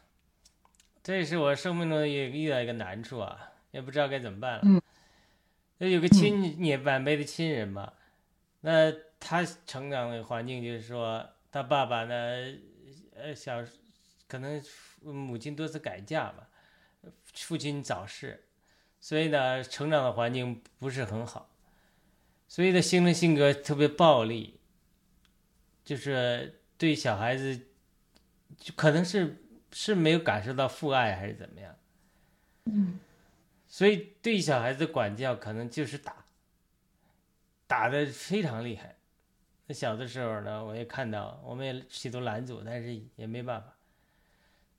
[1.03, 3.37] 这也是我生命中也遇到一个难处啊，
[3.71, 4.61] 也不知道该怎么办了。
[4.63, 4.81] 嗯，
[5.79, 7.91] 那有个亲你晚辈的亲人嘛，
[8.61, 8.93] 那。
[9.25, 12.13] 他成长的环境就是说，他爸爸呢，
[13.15, 13.63] 呃，小
[14.27, 14.61] 可能
[15.01, 16.49] 母亲多次改嫁吧，
[17.33, 18.43] 父亲早逝，
[18.99, 21.49] 所以呢，成长的环境不是很好，
[22.49, 24.59] 所以他形成性格特别暴力，
[25.85, 27.61] 就是对小孩子，
[28.57, 31.75] 就可能是是没有感受到父爱还是怎么样，
[32.65, 32.99] 嗯，
[33.69, 36.25] 所以对小孩子管教可能就是打，
[37.65, 38.92] 打的非常厉害。
[39.73, 43.75] 小的时候呢，我也看到，我们也企图拦阻，但是也没办法。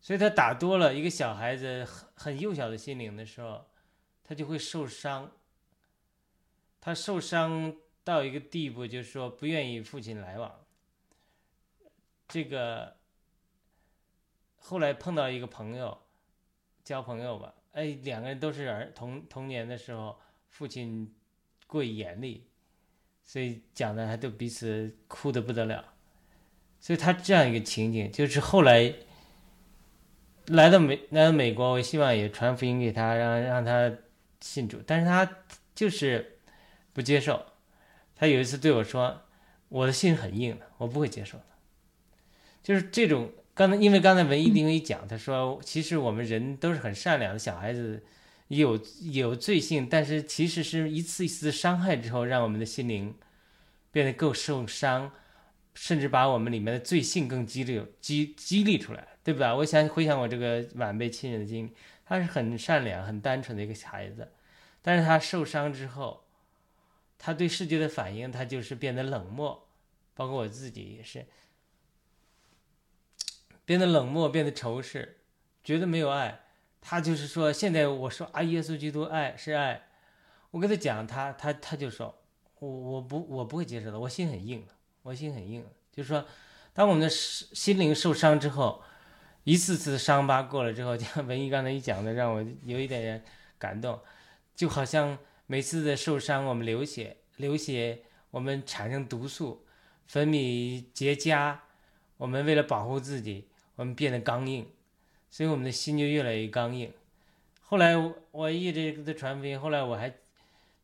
[0.00, 3.66] 所以他打多了，一个小孩子很很幼小的心灵的时候，
[4.22, 5.32] 他就会受伤。
[6.80, 10.54] 他受伤到一个地步，就是说不愿意父亲来往。
[12.28, 12.96] 这个
[14.58, 15.98] 后来碰到一个朋友，
[16.82, 21.14] 交朋友吧，哎，两个人都是儿童童年的时候，父亲
[21.66, 22.46] 过于严厉。
[23.24, 25.94] 所以讲的还都彼此哭的不得了，
[26.78, 28.94] 所以他这样一个情景，就是后来
[30.46, 33.90] 来到美来到美国，我希望也传福音给他，让让他
[34.40, 35.28] 信主，但是他
[35.74, 36.38] 就是
[36.92, 37.44] 不接受。
[38.14, 39.22] 他有一次对我说
[39.68, 41.44] ：“我的心很硬的，我不会接受的。”
[42.62, 48.04] 就是这种刚才，因为刚才文艺丁一讲，他说其实我们人都是很善良的，小孩子。
[48.56, 48.80] 有
[49.12, 53.14] 有罪性，但是其实是一次一次伤害之后，让我们的心灵
[53.90, 55.12] 变得更受伤，
[55.74, 59.54] 甚至把我们里面的罪性更激励激激励出来，对吧？
[59.56, 61.70] 我想回想我这个晚辈亲人的经历，
[62.04, 64.32] 他是很善良、很单纯的一个孩子，
[64.82, 66.24] 但是他受伤之后，
[67.18, 69.66] 他对世界的反应，他就是变得冷漠，
[70.14, 71.26] 包括我自己也是
[73.64, 75.18] 变得冷漠，变得仇视，
[75.62, 76.43] 觉得没有爱。
[76.86, 79.88] 他就是说，现在我说啊，耶稣基督爱是爱，
[80.50, 82.14] 我跟他讲，他他他就说，
[82.58, 84.62] 我我不我不会接受的，我心很硬
[85.02, 85.64] 我心很硬。
[85.90, 86.22] 就是说，
[86.74, 88.82] 当我们的心灵受伤之后，
[89.44, 93.24] 一次次伤疤过了之后， 像文艺刚才一讲的，让我有一点点
[93.58, 93.98] 感动，
[94.54, 95.16] 就好像
[95.46, 99.64] 每次的受伤，我们流血，流血，我们产生毒素，
[100.06, 101.56] 分泌结痂，
[102.18, 104.68] 我们为了保护自己，我们变得刚硬。
[105.34, 106.92] 所以我们的心就越来越刚硬。
[107.62, 107.96] 后来
[108.30, 110.14] 我一直在传福音，后来我还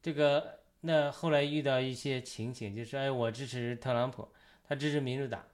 [0.03, 4.29] 这个那后来遇到一些情形，就说哎，我支持特朗普，
[4.67, 5.47] 他支持民主党。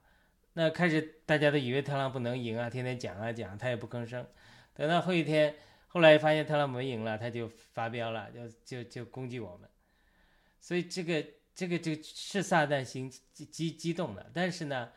[0.53, 4.25] 那开始大家都以为特朗普能赢啊，天天讲啊讲，他也不吭声。
[4.73, 5.53] 等到后一天，
[5.89, 9.69] 后来发现特朗普赢了，他就发飙了，就就就攻击我们。
[10.59, 14.89] 所以这个这个就是撒旦心激激激动的，但是呢，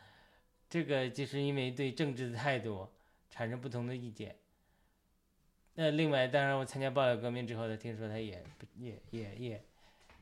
[0.71, 2.89] 这个就是因为对政治的态度
[3.31, 4.37] 产生不同的意见。
[5.75, 9.65] 那另外，当然我参加报道革命之后，他听说他也不也也也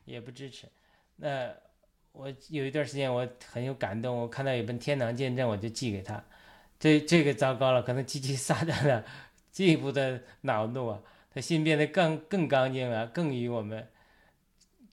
[0.05, 0.69] 也不支持。
[1.17, 1.53] 那
[2.13, 6.23] 我有一段时间我很有感动，我看到有本《天堂见证》，我就寄给他。
[6.79, 9.05] 这这个糟糕了，可能激起撒旦的
[9.51, 13.89] 进一步的恼怒啊，他心变得更更刚硬了，更与我们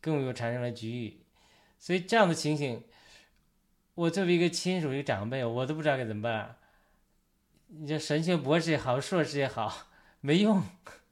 [0.01, 1.21] 更有产生了局域。
[1.77, 2.83] 所以这样的情形，
[3.93, 6.57] 我作为一个亲属、一个长辈，我都不知道该怎么办。
[7.67, 9.87] 你这神学博士也好，硕士也好。
[10.21, 10.63] 没用，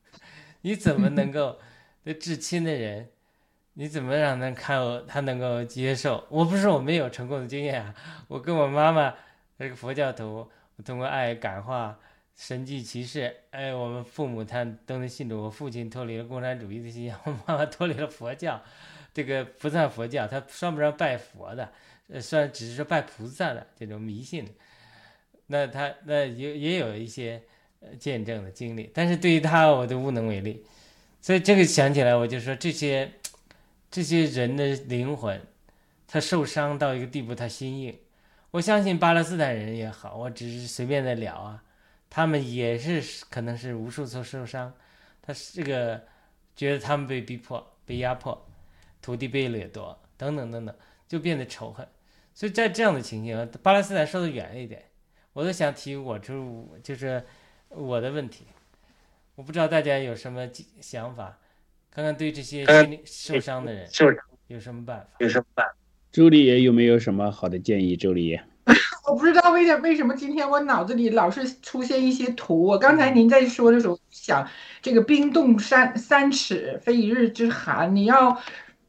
[0.62, 1.60] 你怎么能够
[2.04, 3.10] 对至亲的人，
[3.74, 6.26] 你怎么让他看他能够接受？
[6.30, 7.94] 我不是我没有成功的经验啊，
[8.28, 9.14] 我跟我妈妈
[9.58, 12.00] 那个佛教徒，我通过爱感化、
[12.36, 15.44] 神迹奇事，哎，我们父母他都能信主。
[15.44, 18.60] 我父亲脱离了共产主义的信仰，我妈妈脱离了佛教，
[19.14, 21.72] 这个不算佛教，他算不上拜佛的，
[22.08, 24.48] 呃，算只是说拜菩萨的这种迷信。
[25.54, 27.40] 那他那也也有一些
[27.80, 27.96] 呃。
[28.00, 30.66] 见证的经历，但是对于他我都无能为力，
[31.22, 33.12] 所以这个想起来我就说这些
[33.92, 35.40] 这些人的灵魂，
[36.08, 37.96] 他受伤到一个地步，他心硬。
[38.52, 41.64] 我相信巴勒斯坦人也好，我只是随便的聊啊，
[42.10, 44.74] 他们也是可能是无数次受伤，
[45.22, 46.02] 他是这个
[46.56, 48.46] 觉得他们被逼迫、被压迫，
[49.02, 50.76] 土地被掠夺等等等等，
[51.08, 51.88] 就变得仇恨。
[52.34, 54.84] 所以在这样的情形，巴勒斯坦说的远一点，
[55.34, 57.24] 我都想提我就就是。
[57.76, 58.46] 我的问题，
[59.34, 60.48] 我不知道大家有什么
[60.80, 61.40] 想法，
[61.90, 63.90] 看看对这些心理受伤的人
[64.46, 65.08] 有什么办法？
[65.18, 65.74] 有什么办法？
[66.12, 67.98] 周丽叶有没有什么好的建议？
[67.98, 68.44] 周丽叶，
[69.10, 72.62] 我不知道为什为什么今天我脑子里老是出现一些图。
[72.62, 74.48] 我刚才您在说的时候想，
[74.80, 77.96] 这个冰冻三三尺，非一日之寒。
[77.96, 78.40] 你要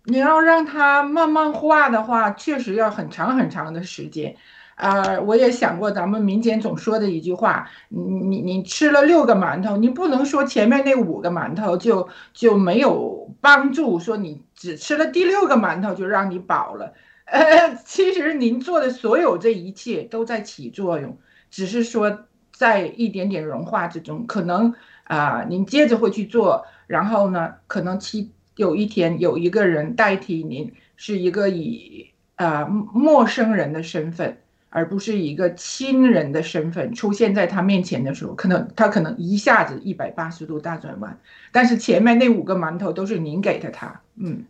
[0.05, 4.37] 你要让它慢慢化的话，确实要很长很长的时间。
[4.77, 16.93] 啊，我也想过咱们民间总说的一句话，你你你吃了六个馒头，你不能说前面那五个馒头就就没有帮助，说你只吃了第六个馒头就让你饱了。
[17.27, 21.17] 呃， 其实您做的所有这一切都在起作用，
[21.51, 34.39] 只是说在一点点融化之中，可能啊，您接着会去做，然后呢，可能其有一天有一个人代替您，是一个以啊陌生人的身份。
[34.75, 41.17] 而不是一个亲人的身份出现在他面前的时候，可能他可能一下子一百八十度大转弯，
[41.53, 44.45] 但是前面那五个馒头都是您给的他，嗯，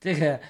[0.00, 0.40] 这个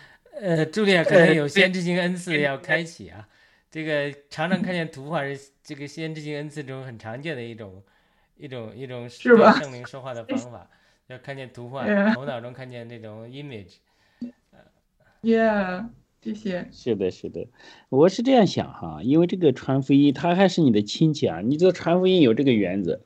[0.40, 3.28] 呃，朱莉亚可能有先知性恩赐要开启啊，
[3.70, 7.82] 这个常常看见图画是这个先知性恩赐中很常见的一种
[8.38, 9.52] 一种一种是吧？
[9.60, 10.66] 圣灵说话的方法，
[11.08, 13.74] 要看见图画，头脑中看见那种 image，
[16.22, 16.34] 呃，yeah。
[16.34, 16.68] 谢谢。
[16.70, 17.46] 是的，是的，
[17.88, 21.40] 我是这样想哈，因为这个传福音，他还是你的亲戚啊。
[21.40, 23.00] 你做传福音有这个原则，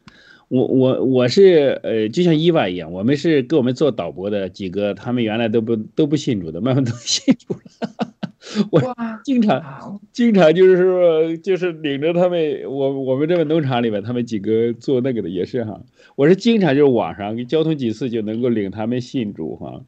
[0.48, 8.13] 我我我是呃，就像伊娃一样，我们是给我们做导播的几个，他们原来都不都不信主的，慢慢都信主了。
[8.70, 15.80] 我经常经常就是说，就是领着他们，我我们这个农场里面，他们几个做那个的也是哈，
[16.16, 19.84] 我是经常就是网上交通几次就能够领他们信主哈。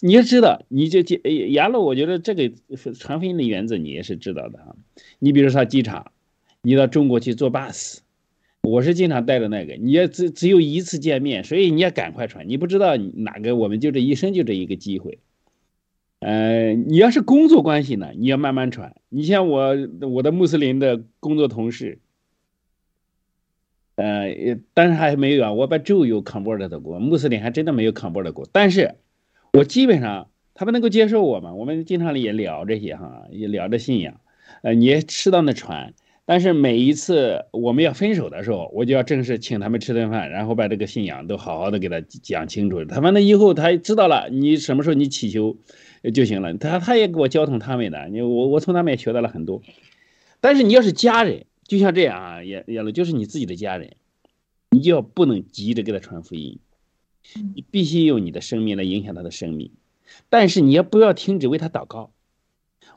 [0.00, 1.20] 你要知道，你就这
[1.50, 2.52] 杨乐，我觉得这个
[2.94, 4.76] 传福音的原则你也是知道的哈。
[5.18, 6.12] 你比如说机场，
[6.62, 7.98] 你到中国去坐 bus，
[8.62, 9.74] 我是经常带着那个。
[9.74, 12.48] 你要只只有一次见面，所以你要赶快传。
[12.48, 15.18] 你不知道哪个，我们就这一生就这一个机会。
[16.20, 18.94] 呃，你要是工作关系呢，你要慢慢传。
[19.08, 21.98] 你像我我的穆斯林的工作同事，
[23.96, 25.52] 呃，但是还没有啊。
[25.52, 28.94] 我把州有 convert 的过，穆斯林还真的没有 convert 过，但是。
[29.54, 31.54] 我基本上他们能够接受我嘛？
[31.54, 34.20] 我们经常也聊这些哈，也聊着信仰，
[34.62, 35.94] 呃，你也适当的传。
[36.26, 42.84] 但是每一次我们要分手的时候，我就要正式请他们吃顿饭，然后把这个信仰都好好的给他讲清楚。
[42.84, 45.56] 他们那以后他知道了，你什么时候你祈求
[46.14, 46.54] 就行了。
[46.54, 49.62] 他他也给我教通他们的，你我我从他们也学到了很多。
[50.40, 53.96] 但是你要是家人，就像这样啊，也也了，就是你自己的家人，
[54.70, 56.58] 你就要不能急着给他传福音。
[57.54, 59.72] 你必须用你的生命来影响他的生命，
[60.30, 62.10] 但是你也不要停止为他祷告。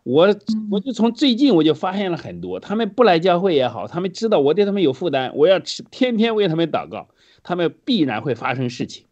[0.04, 0.36] 我
[0.72, 7.10] 我就从最近我就发现了很多，他们不来教会也好，他们知道我对他们有负担，我要天天为他们祷告，
[7.44, 9.06] 他们必然会发生事情，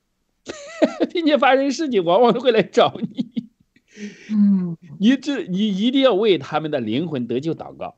[1.12, 3.29] 并且发生事情，往往都会来找你。
[4.32, 7.96] 嗯， 你这你一定要为他们的灵魂得救祷告，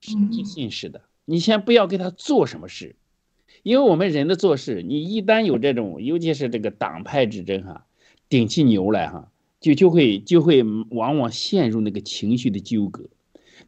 [0.00, 0.12] 是
[0.44, 1.00] 信是的。
[1.24, 2.96] 你先不要给他做什么事，
[3.62, 7.86] 因为我们人的做事，你一旦有这种，尤其是这个党派之争哈，
[8.28, 9.30] 顶起牛来哈，
[9.60, 13.04] 就就会就会往往陷入那个情绪的纠葛。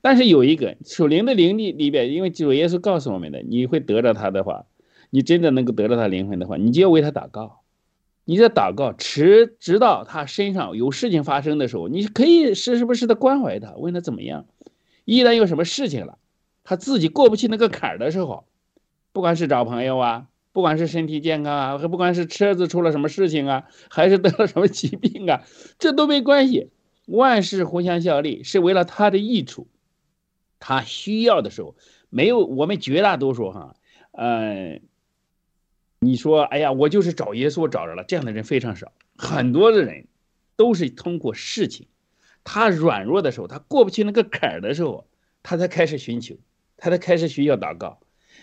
[0.02, 4.66] 但是有一个属灵的灵力里边，因为主耶稣告诉我们的，你会得着他的话，
[5.08, 7.60] 你真的能够得到他灵魂的话，你就要为他祷告。
[8.28, 14.46] 你在祷告，直直到他身上有事情发生的时候，你可以时时不时的关怀他，问他怎么样。
[15.04, 16.18] 一旦有什么事情了，
[16.64, 18.44] 他自己过不去那个坎儿的时候，
[19.12, 25.44] 不管是找朋友啊，不管是身体健康啊，不管是车子出了什么事情啊，还是得了什么疾病啊，
[25.78, 26.70] 这都没关系。
[27.06, 29.68] 万事互相效力，是为了他的益处。
[30.58, 31.76] 他需要的时候，
[32.10, 33.76] 没有我们绝大多数哈，
[34.10, 34.82] 嗯。
[36.06, 38.92] 你说，哎呀，我就是找耶稣找着了，这样的人非常少。
[39.16, 40.06] 很多的人
[40.56, 41.86] 都是通过事情，
[42.44, 45.06] 他软弱的时候，他过不去那个坎儿的时候，
[45.42, 46.36] 他才开始寻求，
[46.76, 47.98] 他才开始需要祷告。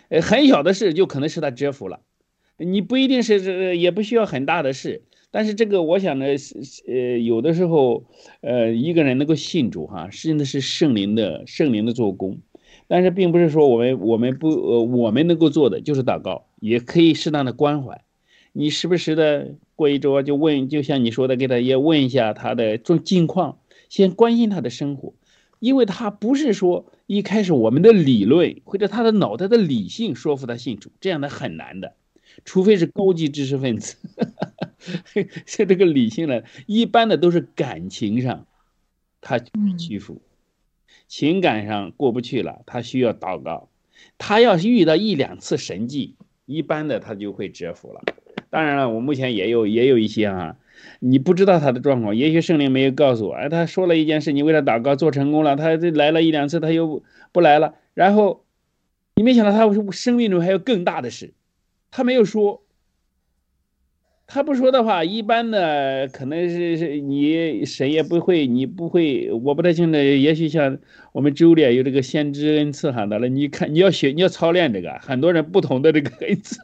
[0.09, 2.01] 呃，很小的事就可能是他折服了。
[2.57, 5.03] 你不一定是，也不需要很大的事。
[5.31, 6.55] 但是这个，我想呢，是
[6.87, 8.05] 呃，有的时候，
[8.41, 12.37] 呃，一个人能够信主哈，真的是圣灵的圣灵的做工。
[12.87, 18.05] 但是并不是说我们我们不呃我们能够做的就是祷告，也可以适当的关怀。
[18.53, 23.59] 你时不时的过一周就问，就像你说的，给他也问一下他的近近况，
[23.89, 25.13] 先关心他的生活，
[25.59, 31.95] 因为他不是说一开始我们的理论或者他的脑袋的理性说服他信主，这样的很难的，
[32.45, 33.97] 除非是高级知识分子，
[35.45, 38.47] 像这个理性呢，一般的都是感情上，
[39.19, 39.37] 他
[39.77, 40.21] 屈服。
[41.07, 43.69] 情感上过不去了，他需要祷告。
[44.17, 46.15] 他要是遇到一两次神迹，
[46.45, 48.01] 一般的他就会折服了。
[48.49, 50.55] 当然了，我目前也有也有一些啊，
[50.99, 53.33] 你不知道他的状况，也许圣灵没有告诉我。
[53.33, 57.75] 哎，他说了一件事，你为了祷告做成功了，他这来了一两次，他又不来了。
[57.93, 58.45] 然后
[59.15, 61.33] 你没想到他生命中还有更大的事，
[61.91, 62.63] 他没有说。
[64.33, 69.99] 他不说的话，一般的可能是是你谁也不会，你不会，我不太清楚。
[69.99, 70.79] 也许像
[71.11, 76.57] 我们周里有这个先知恩赐哈的了，你看你要学，你要操练这个，很多人不同的这个恩赐，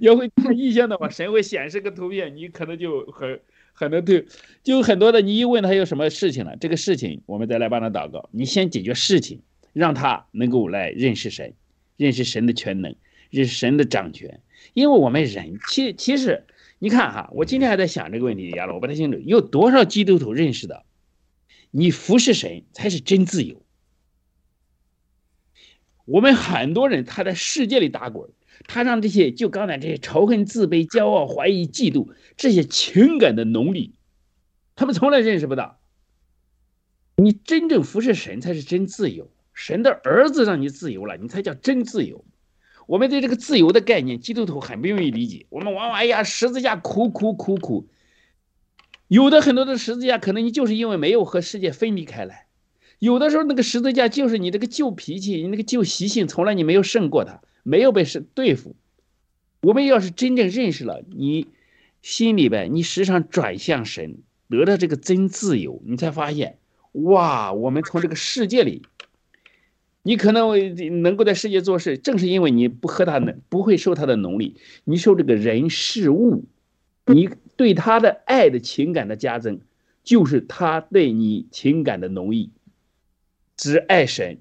[0.00, 3.38] 要会看意象的话，神会显示个图片，你可能就很
[3.74, 4.24] 很多对，
[4.62, 5.20] 就很多的。
[5.20, 8.30] 你一问他有什么事情了，这个事情我们再来帮他祷告。
[8.32, 9.42] 你先解决事情，
[9.74, 11.52] 让他能够来认识神，
[11.98, 12.94] 认识神的全能，
[13.28, 14.40] 认识神的掌权。
[14.72, 16.42] 因为我们人其其实。
[16.84, 20.84] 你看哈，我今天还在想这个问题，亚了，我不太清楚，有多少基督徒认识的，
[21.70, 23.62] 你服侍神才是真自由。
[26.04, 28.28] 我们很多人他在世界里打滚，
[28.66, 33.94] 他让这些就刚才这些仇恨、自卑、骄傲、怀疑、嫉妒这些情感的奴隶，
[34.76, 35.80] 他们从来认识不到。
[37.16, 42.26] 你真正服侍神才是真自由，神的儿子让你自由了，你才叫真自由。
[42.86, 45.46] 我们对这个自由的概念，基督徒很不容易理解。
[45.48, 47.88] 我们往往哎呀，十字架苦苦苦苦，
[49.08, 52.46] 有的很多的十字架，可能你就是因为没有和世界分离开来。
[52.98, 58.76] 有的时候那个十字架就是你这个旧脾气，你那个旧习性，从来你没有胜过它，没有被是对付。
[59.62, 61.46] 我们要是真正认识了你
[62.02, 64.18] 心里边，你时常转向神，
[64.48, 66.58] 得到这个真自由，你才发现，
[66.92, 68.82] 哇，我们从这个世界里。
[70.06, 76.44] 你可能能够在世界做事，正是因为你不和他能不会受他的奴隶，你受这个人事物，
[77.06, 79.60] 你对他的爱的情感的加增，
[80.02, 82.50] 就是他对你情感的奴役。
[83.56, 84.40] 只爱神，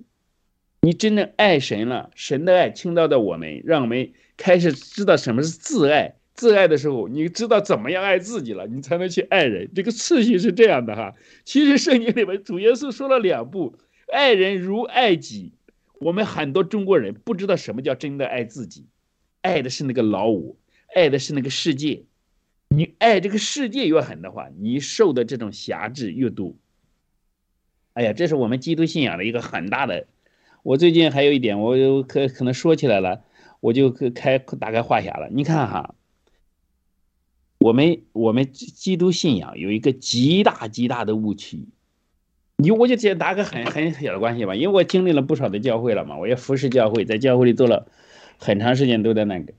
[0.81, 6.15] 你真正爱神了，神的爱倾倒到我们，让我们开始知道什么是自爱。
[6.33, 9.69] 自爱的时候，你知道怎么样爱自己了，你才能去爱人。
[9.73, 11.15] 这个次序是这样的哈。
[11.45, 13.77] 其实圣经里面主耶稣说了两步。
[14.11, 15.53] 爱人如爱己，
[15.99, 18.85] 我们很多中国人不知道什么叫真的爱自己，
[19.41, 20.57] 爱的是那个老五，
[20.93, 22.03] 爱的是那个世界。
[22.69, 26.55] 你爱这个世界越狠的话，你受的这种辖制越多。
[27.93, 30.07] 哎呀，这是我们基督信仰的一个很大的。
[30.63, 33.23] 我最近还有一点，我可可能说起来了，
[33.59, 35.29] 我就开打开话匣了。
[35.29, 35.93] 你看哈，
[37.59, 41.67] 我们我们基督信仰有一个极大极大的误区。
[42.63, 47.87] 你我就接打个很很小的关系吧，因为我经历了不少的教会了嘛，我也服侍教会，在教会里做了
[48.37, 49.53] 很长时间，都在那个。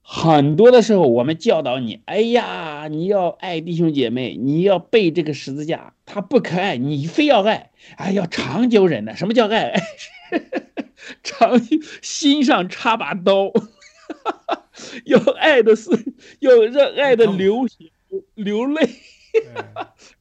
[0.00, 9.16] 很多的时候，我们教导你，哎呀，你要爱弟兄姐妹，你要背这个十字架，他不可爱，你非要爱，哎，要长久忍耐。
[9.16, 9.74] 什么叫爱？
[11.24, 11.60] 长
[12.00, 13.52] 心上插把刀，
[15.04, 15.90] 要爱的是
[16.38, 17.90] 要让爱的流血。
[18.34, 18.88] 流泪。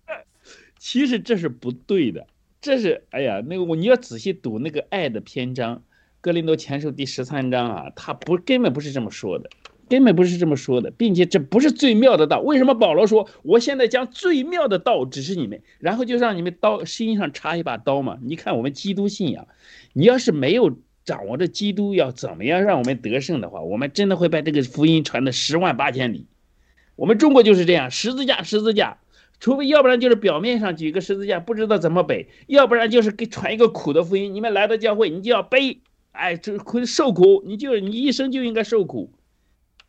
[0.80, 2.28] 其实这是不对的，
[2.62, 5.78] 这是哎呀，那个我你要仔细读那个爱的篇章，
[6.22, 9.50] 《哥林多前书》第十三章啊，他不根本不是这么说的，
[9.90, 12.40] 根本不是这么说的，并且这不是最妙的道。
[12.40, 18.18] 为什么保罗说我现在将最妙的道指示你们，然后就让你们刀心上插一把刀嘛？
[18.22, 19.48] 你看我们基督信仰，
[19.94, 26.26] 你要是没有掌握着基督要怎么样让我们得胜的话，我们真的会把这个福音传的十万八千里。
[26.96, 28.98] 我们中国就是这样，十字架，十字架。
[29.40, 34.34] 除非要不然就是表面上举个十字架不知道怎么背，要不然就是给传一个苦的福音。
[34.34, 35.82] 你们来到教会，你就要背，
[36.12, 39.14] 哎，这会受苦，你就你一生就应该受苦，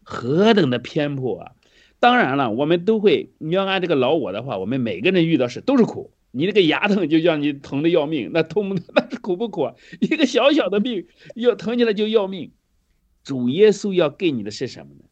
[0.02, 1.52] 何等的偏颇啊！
[2.00, 6.12] 当然了，我们都会，你要按这个老我的话，我们每个人遇到事都是苦。
[6.30, 9.74] 你那个牙疼就让你疼的要命，那痛 那是苦不苦啊？
[9.98, 12.52] 一个小小的病要疼起来就要命。
[13.24, 15.07] 主耶稣要给你的是什么呢？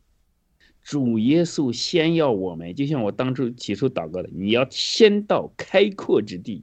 [0.86, 6.62] 主耶稣先要我们，就像我当初起初祷告的，你要先到开阔之地，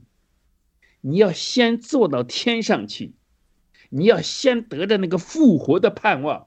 [1.02, 3.12] 你要先坐到天上去，
[3.90, 6.46] 你要先得着那个复活的盼望，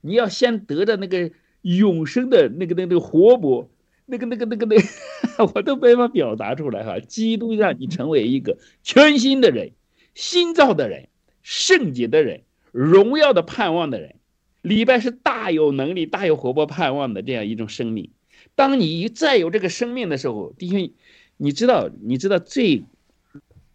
[0.00, 3.70] 你要先得着那个永生的那个那个活泼，
[4.06, 4.82] 那个那个那个那个，
[5.54, 6.98] 我都没法表达出来哈。
[6.98, 9.70] 基督让你成为一个 全新的人，
[10.16, 11.08] 新造的人，
[11.44, 12.42] 圣洁的人，
[12.72, 14.16] 荣耀的盼望的人。
[14.62, 18.10] 礼拜是大有能力、大有活泼盼望的这样一种生命。
[18.54, 20.92] 当你一再有这个生命的时候，弟兄，
[21.36, 22.84] 你知道，你知道最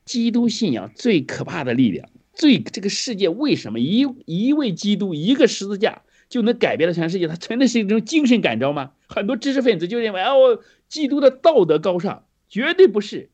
[0.05, 7.27] 基督信仰最可怕的力量，最这个世界为什么一一位基督一个十字架就能改变了全世界？
[7.27, 8.91] 它纯粹是一种精神感召吗？
[9.07, 13.29] 很多知识分子就认为哦，基督的道德高尚，绝对不是。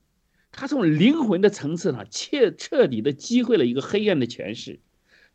[0.51, 4.79] 他从灵魂的层次上彻彻底的击溃了一个黑暗的权势。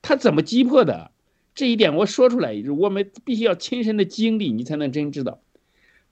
[0.00, 1.10] 他怎么击破的？
[1.58, 5.40] 这一点我说出来，我们必须要亲身的经历，你才能真知道。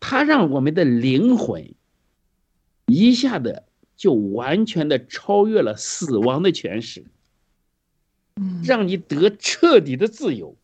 [0.00, 1.72] 他让我们的灵魂
[2.86, 3.62] 一下子
[3.96, 7.04] 就完全的超越了死亡的权势，
[8.64, 10.56] 让你得彻底的自由。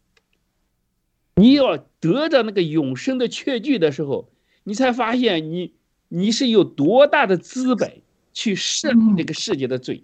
[1.37, 4.33] 你要得着那个永生的确据的时候，
[4.64, 5.74] 你才发现你
[6.09, 8.01] 你是有多大的资本
[8.33, 10.03] 去胜这个世界的罪。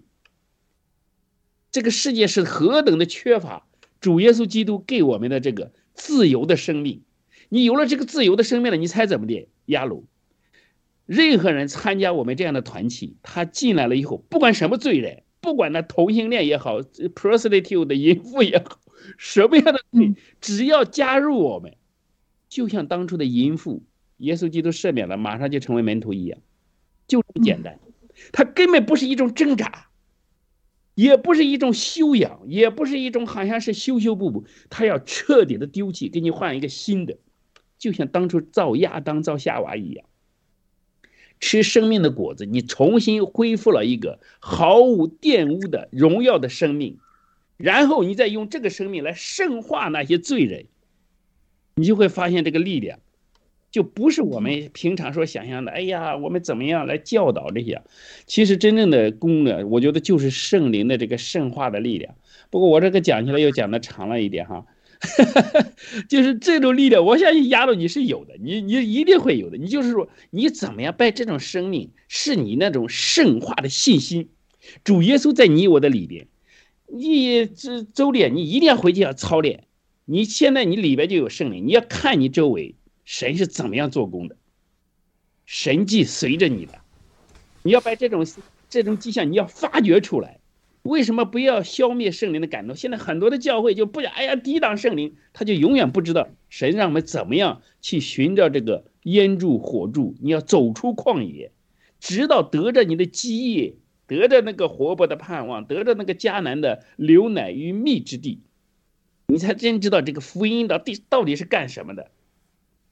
[1.69, 3.65] 这个世界是何等的缺乏。
[3.99, 7.01] 主耶稣基督给我们的这个自由的生命，
[7.49, 9.47] 你有了这个自由的生命了，你猜怎么的？
[9.65, 10.05] 亚鲁，
[11.05, 18.79] 任何人参加我们这样的团体，他进来了以后，不管什么罪人，不管那同性恋也好，prostitute 的淫妇也好，
[19.17, 21.75] 什么样的罪，只要加入我们，
[22.47, 23.83] 就像当初的淫妇，
[24.17, 26.39] 耶稣基督赦免了，马上就成为门徒一样，
[27.07, 27.77] 就这么简单。
[28.31, 29.88] 他根本不是一种挣扎。
[30.95, 37.17] 也不是一种修养，也不是一种好像是修修补补，他要彻底的丢弃，给你换一个新的，
[37.77, 40.05] 就像当初造亚当造夏娃一样，
[41.39, 46.99] 吃生命的果子，你重新恢复了一个毫无玷污的荣耀的生命，
[47.55, 50.65] 然后你再用这个生命来圣化那些罪人，
[51.75, 52.99] 你就会发现这个力量。
[53.71, 57.81] 就不是我们平常所想象的，哎呀，我们怎么样来教导这些？
[58.25, 62.15] 其实真正的功呢，我觉得就是圣灵的这个圣化的力量。
[62.49, 64.65] 不过我这个讲起来又讲的长了一点哈，
[66.09, 69.57] 就是这种力量，我相信亚鲁你是有的，你你一定会有的。
[69.57, 74.29] 你就是说，你怎么样拜这种生命，是你那种圣化的信心。
[74.83, 76.27] 主耶稣在你我的里边，
[76.91, 79.65] 你这周练，你一定要回去要操练。
[80.05, 82.73] 你现在你里边就有圣灵，你要看你周围。
[83.09, 84.37] 神是怎么样做工的？
[85.47, 86.79] 神迹随着你的，
[87.63, 88.23] 你要把这种
[88.69, 90.37] 这种迹象你要发掘出来。
[90.83, 92.75] 为什么不要消灭圣灵的感动？
[92.75, 100.15] 现在很多的教会就不想，哎呀，抵挡圣灵，他就永远不知道神让我们怎么样去寻找这个烟柱火柱。
[100.21, 101.51] 你要走出旷野，
[101.99, 103.73] 直到得着你的基业，
[104.05, 108.43] 得着那个活泼的盼望，得着那个迦南的流奶与蜜之地，
[109.25, 112.11] 你才真知道这个福音到底到底是干什么的。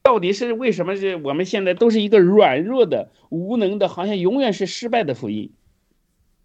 [0.08, 0.96] 到底是为什么？
[0.96, 5.52] 是我们现在都是一个软弱的、无能的，好像永远是失败的福音。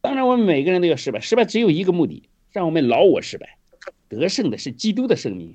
[0.01, 3.59] 当然，我们每个人都要失败，失败只有一个目的，让我们老我失败。
[4.09, 5.55] 得胜的是基督的生命，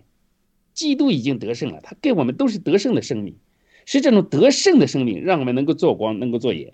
[0.74, 3.36] 基督已经得胜了，他给我们都是得胜的生命，
[3.86, 6.72] 是这种得胜的生命，让我们能够做光，能够做盐，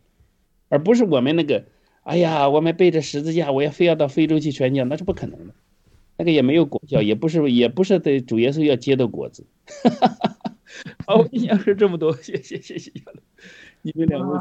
[0.70, 1.66] 而不是我们那个，
[2.04, 5.56] 哎呀，我们背着十字架，我要非要到非洲去传教，那是不可能的，
[6.16, 9.48] 那个也没有果效，也不是，也不是对主耶稣要结的果子。
[11.06, 12.92] 好，我想说这么多， 谢谢谢谢
[13.82, 14.38] 你们两位。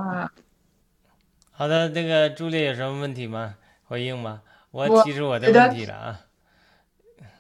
[1.51, 3.57] 好的，那个朱莉有什么问题吗？
[3.85, 4.43] 回应吗？
[4.71, 6.21] 我提出我的问题了啊。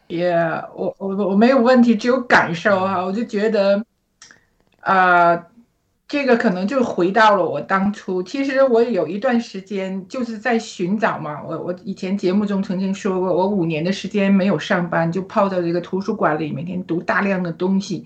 [0.08, 0.34] 也，
[0.74, 3.02] 我我我没有问题，只有感受哈。
[3.02, 3.82] 我就觉得，
[4.80, 5.46] 啊，
[6.06, 11.42] 这个可能就回到了我当初，其实我有一段时间就是在寻找嘛。
[11.42, 18.04] 我我以前节目中曾经说过，我五年的时间没有上班，就泡在这个图书馆里，每天读大量的东西。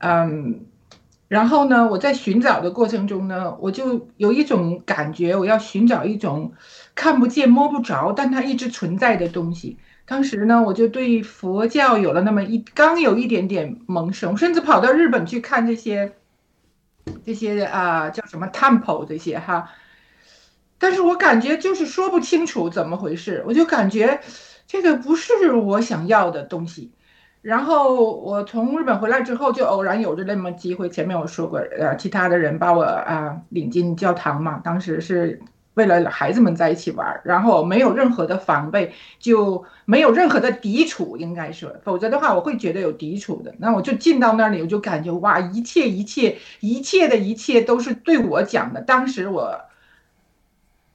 [0.00, 0.66] 嗯，
[1.28, 6.52] 然后呢，我在寻找的过程中呢，我就有一种感觉，我要寻找一种
[6.94, 9.78] 看不见摸不着，但它一直存在的东西。
[10.04, 16.12] 当时呢，我就对佛教有了那么一刚有一点点萌生，甚至跑到日本去看这些。
[17.24, 19.70] 这些啊叫什么 temple 这些哈，
[20.78, 24.20] 但是我感觉就是说不清楚怎么回事，我就感觉
[24.66, 26.92] 这个不是我想要的东西。
[27.42, 35.40] 然后我从日本回来之后，就偶然有着那么机会，前面我说过，呃，其他的人把我啊领进教堂嘛，当时是。
[35.74, 43.54] 为了孩子们在一起玩，然后没有任何的防备，就没有任何的抵触，应该说，否则的话我会觉得有抵触的。
[43.58, 48.82] 那我就进到那里，我就感觉哇，一切一切一切的一切都是对我讲的。
[48.82, 49.60] 当时我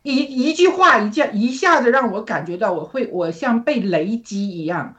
[0.03, 4.95] 一一句话一下一下子让我感觉到，我会我像被雷击一样。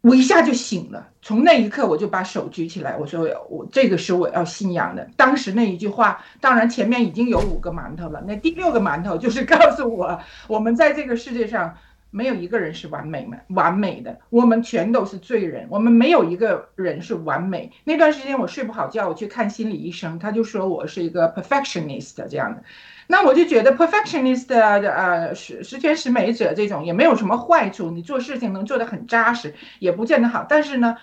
[0.00, 5.08] 我一下就醒了，从那一刻我就把手举起来，我说我这个是我要信仰的。
[5.16, 11.76] 当时那一句话，当然前面已经有五个馒头了，那第六个馒头就是告诉我，我们在这个世界上
[12.10, 17.72] 没有一个人是完美的，完美的，我们全都是罪人，我们没有一个人是完美。
[17.82, 22.62] 那段时间我睡不好觉，我去看心理医生，他就说我是一个 perfectionist 这样的。
[23.10, 30.44] 那我就觉得 perfectionist 的呃十十全十美者这种也没有什么坏处，你做事情能做得很扎实，也不见得好。
[30.46, 30.94] 但是呢，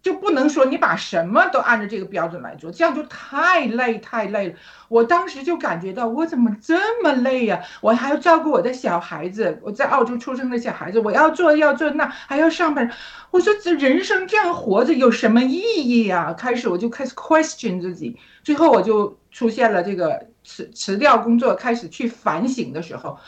[0.00, 4.54] 就不能说你把什么都按照这个标准来做，这样就太累太累了。
[4.88, 7.60] 我当时就感觉到我怎么这么累呀？
[7.80, 12.88] 我还要照顾我的小孩子，我在澳洲出生的小孩子，我要做要做那还要上班。
[13.32, 16.32] 我说这人生这样活着有什么意义呀？
[16.34, 20.28] 开始我就开始 question 自己，最后我就出现了这个。
[20.48, 23.18] 辞辞掉工作，开始去反省的时候，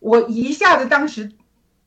[0.00, 1.32] 我一下子当时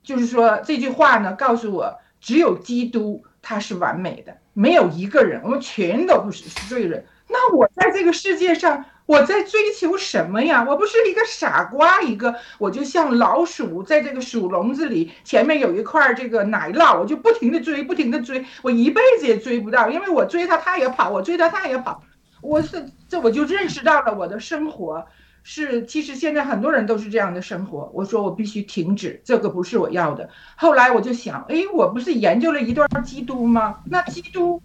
[0.01, 7.05] 就是说这句话呢，告诉我只有基督他是完美的，没有一个人，我们全都不是罪人。
[7.27, 10.65] 那我在这个世界上，我在追求什么呀？
[10.67, 22.01] 我不是一个傻瓜，一个我就像老鼠在这个鼠笼子里，前面有一块这个奶酪，我就不停的追，不停的追，我一辈子也追不到，因为我追他他也跑，我追他他也跑。
[22.41, 25.05] 我是这，我就认识到了我的生活
[25.43, 27.89] 是，其实现在很多人都是这样的生活。
[27.93, 30.29] 我说我必须停止，这个不是我要的。
[30.55, 33.81] 后来我就想，哎，我不是研究了一段基督吗？
[33.85, 34.61] 那基督。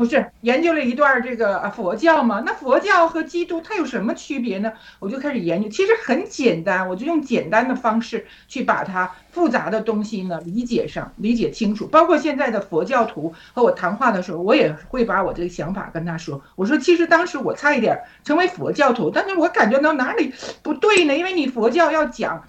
[0.00, 2.42] 不是研究了一段这个佛教吗？
[2.46, 4.72] 那佛教和基督它有什么区别呢？
[4.98, 11.86] 我就开始研究，其实很简单，我就用简单的方式去把它复杂的东西呢理解上，理解清楚。
[11.86, 16.40] 包括现在的佛教徒和我谈话的时候，我也会把我这个想法跟他说。
[16.56, 20.32] 我说，其实当时我差一点成为佛教徒，但是我感觉到哪里
[20.62, 21.14] 不对呢？
[21.14, 22.42] 因为你佛教要讲，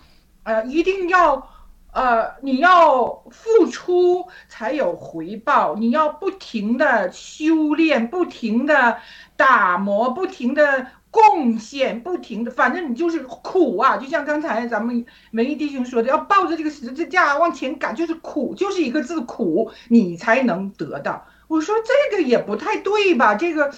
[0.43, 1.50] 呃，一定要。
[1.93, 8.97] 呃，你要付出才有回报，你要不停的修炼，不停的
[9.35, 13.97] 打磨，不停的贡献，不停的，反正你就是苦啊！
[13.97, 21.27] 就像刚才咱们文艺弟兄说的，要抱着这个十字架往前赶，就是苦，就是一个字苦，你才能得到。
[21.49, 23.35] 我说这个也不太对吧？
[23.35, 23.73] 这个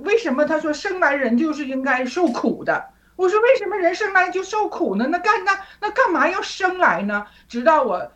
[0.00, 2.86] 为什么他说生来人就是应该受苦的？
[3.18, 5.08] 我说为什么人生来就受苦呢？
[5.08, 7.26] 那干那那干嘛要生来呢？
[7.48, 8.12] 直到我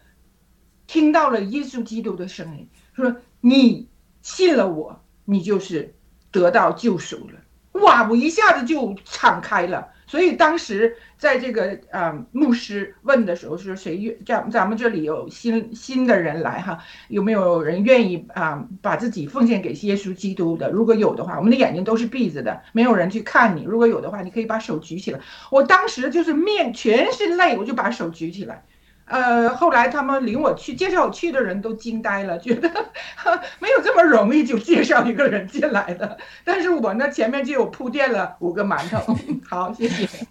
[0.86, 3.88] 听到了耶稣基督的声音，说你
[4.20, 5.96] 信了我，你就是
[6.30, 7.80] 得到救赎了。
[7.80, 8.08] 哇！
[8.08, 9.88] 我一下子就敞开了。
[10.12, 20.70] 所以当时在这个啊牧师问的时候，说谁愿咱咱们这里有新新的人来哈，有没有人愿意啊把自己奉献给耶稣基督的？
[20.70, 23.64] 如果有的话，我们的眼睛都是闭着的，没有人去看你。
[23.64, 25.20] 如果有的话，你可以把手举起来。
[25.50, 28.62] 我当时就是面全是泪，我就把手举起来。
[29.04, 32.68] 呃，后来他们领我去介绍我去的人都惊呆了，觉得
[33.58, 36.16] 没有这么容易就介绍一个人进来的。
[36.44, 39.14] 但是我呢，前面就有铺垫了五个馒头。
[39.48, 40.26] 好，谢谢。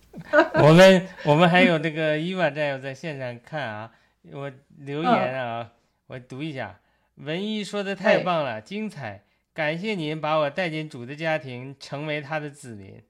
[0.55, 3.91] 我们我们还有这个伊娃战友在线上看啊，
[4.31, 5.69] 我留言啊，
[6.07, 6.79] 我读一下。
[7.15, 13.03] 文一说的太棒了，精彩，感谢您把我带进主的家庭，成为他的子民。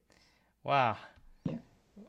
[0.63, 0.97] 哇，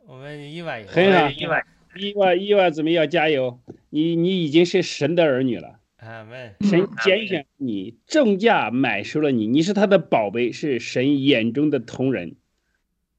[0.07, 1.63] 我们伊娃也很好，伊娃。
[1.97, 3.61] 伊娃，伊娃，怎么要加油？
[3.91, 5.79] 你，你已经是神的儿女了。
[5.99, 6.55] 阿门。
[6.61, 12.35] 神拣选你，重价买收了你，你是他的宝贝，是神眼中的同人。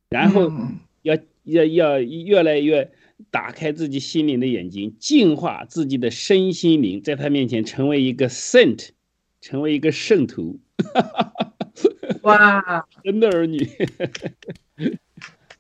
[0.10, 0.52] 然后
[1.02, 2.92] 要要要越来越
[3.32, 8.90] 打开自己心灵的眼睛，净化自己的身心灵，在他面前成为一个 saint，
[9.40, 10.60] 成为一个圣徒。
[12.24, 13.68] 哇， 神的儿女。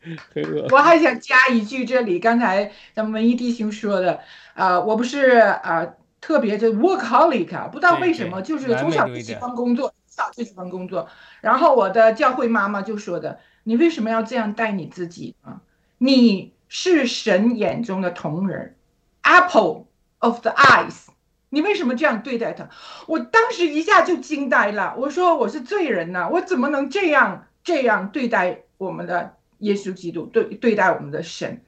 [0.71, 4.19] 我还想加一句，这里刚才咱们文艺弟兄说的，
[4.53, 5.87] 啊，我不是啊
[6.19, 11.07] 特别的 workaholic，不知道为什么，就是从小不喜欢工作，从小就喜欢工作。
[11.41, 15.61] 然后我的教会妈妈就说的，你为什么要这样待你自己啊？
[15.97, 18.75] 你是神眼中的同人
[19.21, 19.85] ，apple
[20.19, 21.05] of the eyes，
[21.49, 22.67] 你为什么这样对待他？
[23.07, 29.35] 我当时一下就惊呆了，我说我是罪人呐，我怎么能这样这样对待我们的？
[29.63, 31.61] 耶稣基督对对待我们的神，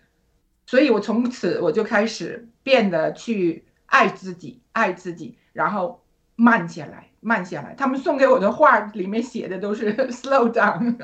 [0.65, 6.01] 所以我从此我就开始变得去爱自己，爱自己，然后
[6.35, 7.73] 慢下来，慢下来。
[7.75, 10.95] 他们送给我的画里面写的都是 slow down，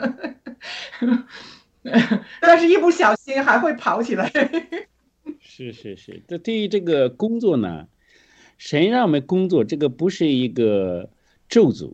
[2.41, 4.31] 但是一不小心还会跑起来。
[5.39, 7.87] 是是是，这对于这个工作呢，
[8.57, 11.09] 神让我们工作，这个不是一个
[11.47, 11.93] 咒诅。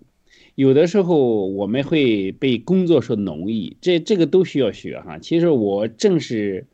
[0.57, 5.19] 有的时候我们会被工作所奴役，这这个都需要学哈。
[5.19, 6.65] 其实我正是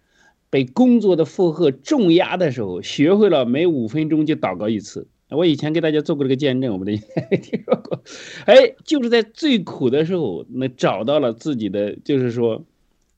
[0.50, 5.06] 被工作的负荷重压的时候，学会了每五分钟就祷告一次。
[5.28, 6.96] 我以前给大家做过这个见证，我们的
[7.38, 8.02] 听说过。
[8.46, 12.64] 哎，就是在最苦的时候，那找到了自己的，就是说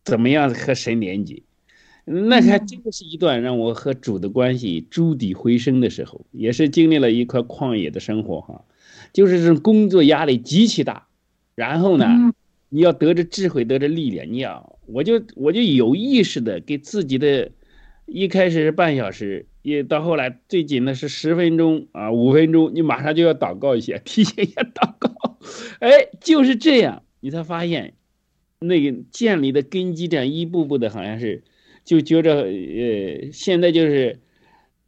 [0.04, 1.44] 怎么样和神连接。
[2.06, 8.64] 那还真的是一段让我和主的关系筑底回升的时候，也是经历了一块旷野的生活哈。
[9.16, 11.08] 就是这种工作压力极其大，
[11.56, 12.06] 然后呢，
[12.68, 17.50] 你要得着智慧，得着力量，你要，我就我就有意识的给自己的，
[18.08, 25.40] 一开始是半小时，也到后来最紧的是十分钟啊，五分钟，你马上就要祷告一下， 提前一下祷告，
[25.80, 27.94] 哎，就是这样，你才发现，
[28.60, 31.46] 那个建立的根基，这样一步步的，好像是，
[31.86, 34.20] 就觉着，呃，现在就是，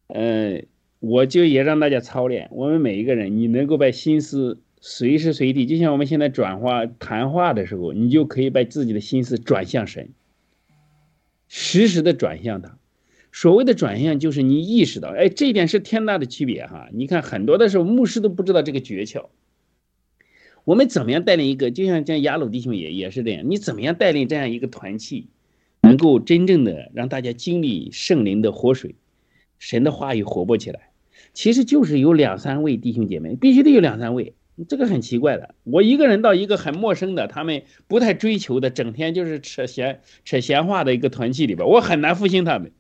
[0.08, 0.64] 呃。
[1.00, 10.10] 我就也让大家操练，我们每一个人，你能够把心思随时随地，就像我们现在转化谈话的时候，你就可以把自己的心思转向神，
[11.48, 12.78] 实时的转向他。
[13.32, 16.90] 所谓的转向，就是你意识到，哎，这一点是天大的区别哈。
[16.92, 19.28] 你看很多的时候，牧师都不知道这个诀窍。
[20.64, 25.28] 我们怎么样带领一个，就像像雅鲁弟兄也也是这样，你怎么样带领这样一个团契，
[25.82, 28.96] 能够真正的让大家经历圣灵的活水，
[29.60, 30.90] 神的话语活泼起来。
[31.34, 34.34] 其实就是有两三位弟兄姐妹，必须得有两三位，
[34.68, 35.54] 这个很奇怪的。
[35.64, 42.72] 我一个人到一个很陌生的，他们不太追求的，整天就是扯闲扯闲话的一个团契里边，我很难复兴他们。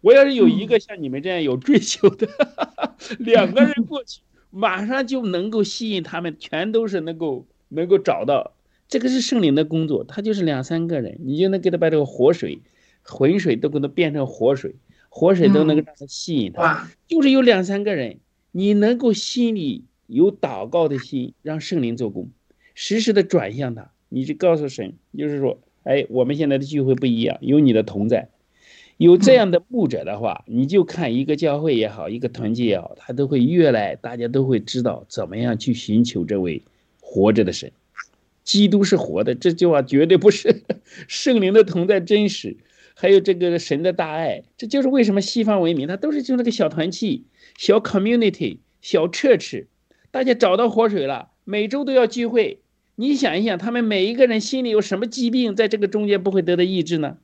[0.00, 2.28] 我要是有一个像你们这样有追求的，
[3.18, 4.20] 两个人过去，
[4.50, 8.52] 马上就能够吸引他们，全都是能够能够找到。
[8.88, 12.60] 这个是圣灵的工作，他就是两三个人，你就能给他把这个活水、
[13.02, 14.74] 浑水都给他变成活水。
[15.14, 18.16] 活水都能够让他吸引他，就是有两三个人，
[18.50, 22.30] 你能够心里有祷告的心，让圣灵做工，
[22.74, 28.30] 实时的转向他，你就告诉神，就是说，哎，我们现在的聚会不一样，有你的同在，
[28.96, 36.62] 有这样的牧者的话，你就看一个教会也好，一个团契也好，他都会越来，大家都会知道怎么样去寻求这位
[37.02, 37.70] 活着的神，
[38.44, 40.62] 基督是活的，这句话绝对不是
[41.06, 42.56] 圣灵的同在真实。
[43.02, 47.24] 还有这个神的大爱，这就是为什么西方文明，它都是就那个小团契、
[47.58, 49.64] 小 community、小 church，
[50.12, 52.60] 大家找到活水了，每周都要聚会。
[52.94, 57.16] 你想一想，他们每一个人心里有什么疾病，在这个中间不会得到医治呢？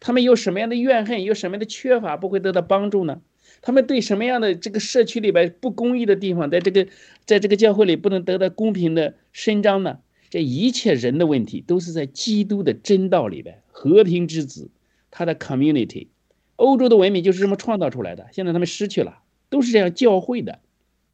[0.00, 3.20] 他们有什么样的怨恨，有什么样的缺乏，不会得到帮助呢？
[3.60, 6.86] 他们对什么样的这个社区里边不公义的地方，在这个
[7.26, 9.98] 在这个教会里不能得到公平的伸张呢？
[10.30, 14.70] 这一切人的问题，都是在基督的真道里边，和平之子。
[15.16, 16.08] 他的 community，
[16.56, 18.26] 欧洲的文明就是这么创造出来的。
[18.32, 20.60] 现在他们失去了，都是这样教会的，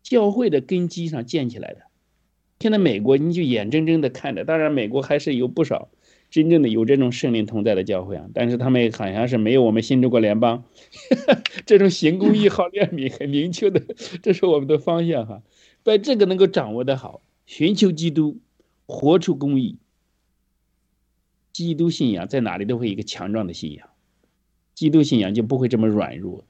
[0.03, 1.82] 教会的根基上建起来的。
[2.59, 5.88] 现在美国你就眼睁睁的看着，当然美国还是有不少
[6.32, 10.64] 真正的有这种圣灵同在的教会啊，但是他们好像是没有我们新中国联邦
[11.64, 13.80] 这种行公义、好怜悯、很明确的，
[14.20, 15.44] 这是我们的方向哈。
[15.84, 18.40] 把这个能够掌握的好，寻求基督，
[18.86, 19.78] 活出公义。
[21.53, 23.91] 基督信仰在哪里都会一个强壮的信仰。
[24.74, 26.44] 基督信仰就不会这么软弱，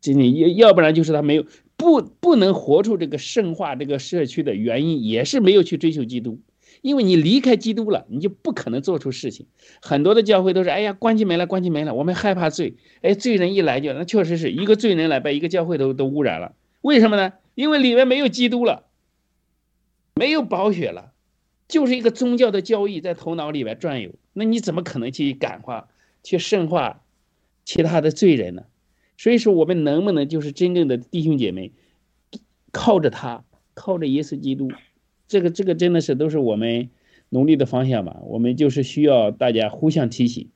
[0.00, 1.46] 真的要要不然就是他没有
[1.76, 6.40] 不不能活出这个圣化这个社区的原因，也是没有去追求基督。
[6.80, 9.46] 因为你离开基督了，你就不可能做出事情。
[9.80, 12.74] 很多的教会都是，哎呀，关起门来，关起门来，我们害怕罪。
[13.02, 16.56] 哎，罪人一来就那确实是一个罪人来，把一个教会都都污染了。
[16.80, 17.34] 为什么呢？
[17.54, 18.86] 因为里面没有基督了，
[20.14, 21.12] 没有宝血了，
[21.68, 24.10] 就是一个宗教的交易在头脑里边转悠。
[24.32, 25.86] 那你怎么可能去感化、
[26.24, 27.01] 去圣化？
[27.64, 28.64] 其他的罪人呢？
[29.16, 31.72] 所以说，我们能不能就是真正的弟兄姐妹，
[32.72, 33.44] 靠着他，
[33.74, 34.70] 靠着耶稣基督，
[35.28, 36.90] 这个这个真的是都是我们
[37.28, 38.20] 努力的方向吧。
[38.24, 40.48] 我们就是需要大家互相提醒，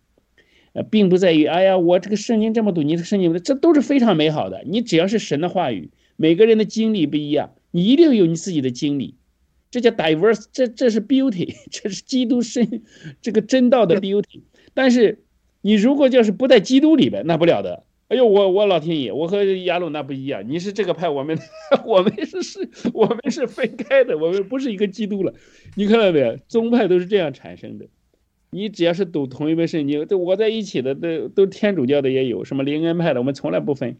[0.72, 4.64] 呃，并不在于哎呀，我这个圣经这么读，你这个圣经这都是非常美好的。
[4.66, 9.14] 你只要是神的话语，每个人的经历不一样，你一定有你自己的经历，
[9.70, 12.82] 这叫 diverse，这这是 beauty，这是基督圣
[13.22, 14.40] 这个真道的 beauty。
[14.74, 15.22] 但是
[15.66, 17.82] 你如果要是不在基督里边，那不了的。
[18.06, 21.36] 哎呦，我我老天爷，我和亚鲁那不一样，你是这个派，我们
[21.84, 25.34] 我们是是，我们是分开的，我们不是一个基督了。
[25.74, 26.36] 你看到没有？
[26.46, 27.86] 宗派都是这样产生的。
[28.50, 33.96] 你只要是读同一本圣经，都我在一起的都都天主教的也有，什么灵恩派的，我们从来不分。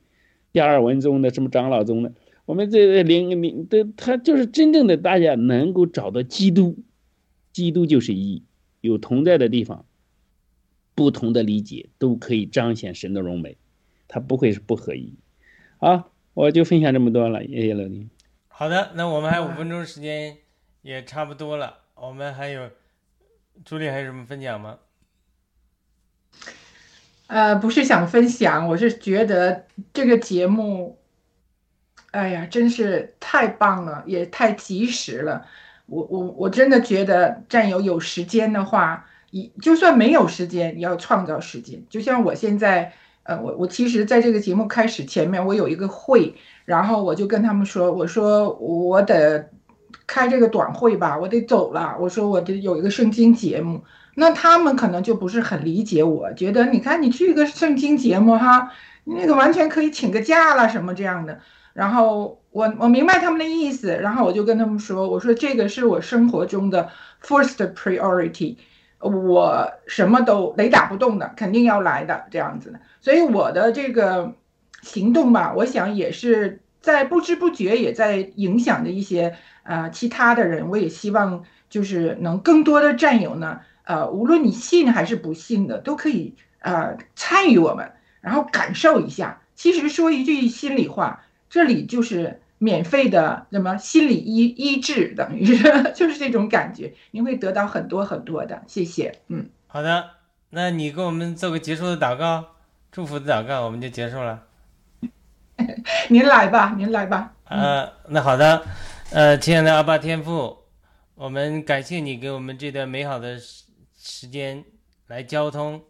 [0.53, 2.13] 加尔文宗的，什么长老宗的，
[2.45, 6.77] 我们这灵灵的，他就是真正的大家能够找到基督，
[7.53, 8.45] 基督就是一，
[8.83, 9.85] 有同在的地方，
[10.97, 13.57] 不同的理解都可以彰显神的荣美。
[14.09, 15.15] 它不会是不合一，
[15.79, 18.09] 好，我就分享这么多了，谢谢老弟。
[18.47, 20.39] 好的，那我们还有五分钟时间，
[20.83, 21.79] 也差不多了。
[21.97, 22.71] 我们还有
[23.65, 24.79] 朱莉还有什么分享吗？
[27.27, 31.01] 呃，不是想分享，我是觉得这个节目，
[32.13, 35.49] 哎呀，真是太棒了，也太及时了。
[35.87, 39.11] 我我我真的觉得战友有时间的话，
[39.61, 41.83] 就算没有时间，也要创造时间。
[41.89, 42.93] 就像我现在。
[43.29, 49.51] 呃，我我其实在这个节目开始前面，我有一个会，然后我就跟他们说，我说我得
[50.07, 51.97] 开这个短会吧，我得走了。
[51.99, 53.83] 我说我得有一个圣经节目，
[54.15, 58.71] 那他们可能就不是很理解，我觉得你看你去一个圣经节目哈，
[59.03, 61.41] 那个完全可以请个假了什么这样的。
[61.73, 68.55] 然后我我明白他们的意思，然后我就跟他们说，我说这个是我生活中的 first priority。
[69.09, 74.35] 我什么都雷打不动的，肯定要来的这样子的，所以我的这个
[74.83, 80.69] 行动吧，我想也是在不知不觉也在影响着一些呃其他的人。
[80.69, 89.41] 我也希望就是能更多的战友呢，呃，无论你信还是不信的，都可以呃参与我们，然后感受一下。
[89.55, 92.41] 其实说一句心里话，这里就是。
[92.59, 95.63] 免费的什么心理医医治，等于是
[95.95, 98.63] 就是这种感觉，你会得到很多很多的。
[98.67, 100.11] 谢谢，嗯，好的，
[100.51, 102.57] 那你给我们做个结束的祷告，
[102.91, 104.45] 祝福的祷告，我们就结束了。
[106.09, 107.35] 您来吧，您来吧。
[107.45, 108.65] 呃，那好的，
[109.11, 110.65] 呃，亲爱的阿爸天父，
[111.15, 113.65] 我们感谢你给我们这段美好的时
[113.99, 114.65] 时间
[115.09, 115.83] 来交通，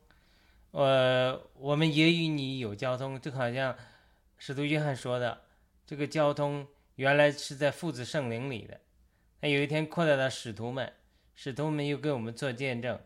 [0.72, 3.74] 呃，我们也与你有交通，就好像
[4.36, 5.38] 使徒约翰说的。
[5.86, 6.66] 这个交通
[6.96, 8.80] 原来是在父子圣灵里的，
[9.40, 10.92] 那有一天扩大到使徒们，
[11.36, 12.98] 使徒们又给我们做见证，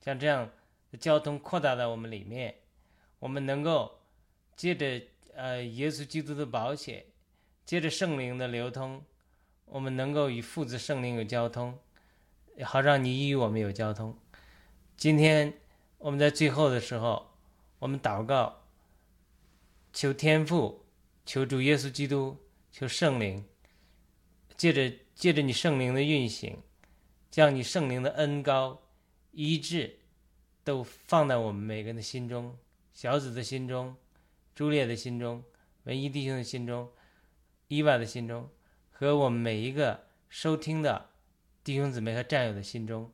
[0.00, 0.50] 像这样
[0.98, 2.52] 交通扩大到我们里面，
[3.20, 4.00] 我们能够
[4.56, 5.00] 借着
[5.34, 7.04] 呃耶稣基督的保险，
[7.64, 9.04] 借着圣灵的流通，
[9.66, 11.78] 我们能够与父子圣灵有交通，
[12.64, 14.18] 好让你与我们有交通。
[14.96, 15.52] 今天
[15.98, 17.30] 我们在最后的时候，
[17.78, 18.64] 我们祷告，
[19.92, 20.83] 求天父。
[21.24, 22.36] 求主耶稣基督，
[22.70, 23.44] 求圣灵，
[24.56, 26.58] 借着借着你圣灵的运行，
[27.30, 28.80] 将你圣灵的恩高
[29.32, 29.98] 医治，
[30.62, 32.56] 都放在我们每个人的心中，
[32.92, 33.96] 小子的心中，
[34.54, 35.42] 朱烈的心中，
[35.84, 36.90] 文一弟兄的心中，
[37.68, 38.48] 伊娃的心中，
[38.90, 41.10] 和我们每一个收听的
[41.64, 43.10] 弟兄姊妹和战友的心中，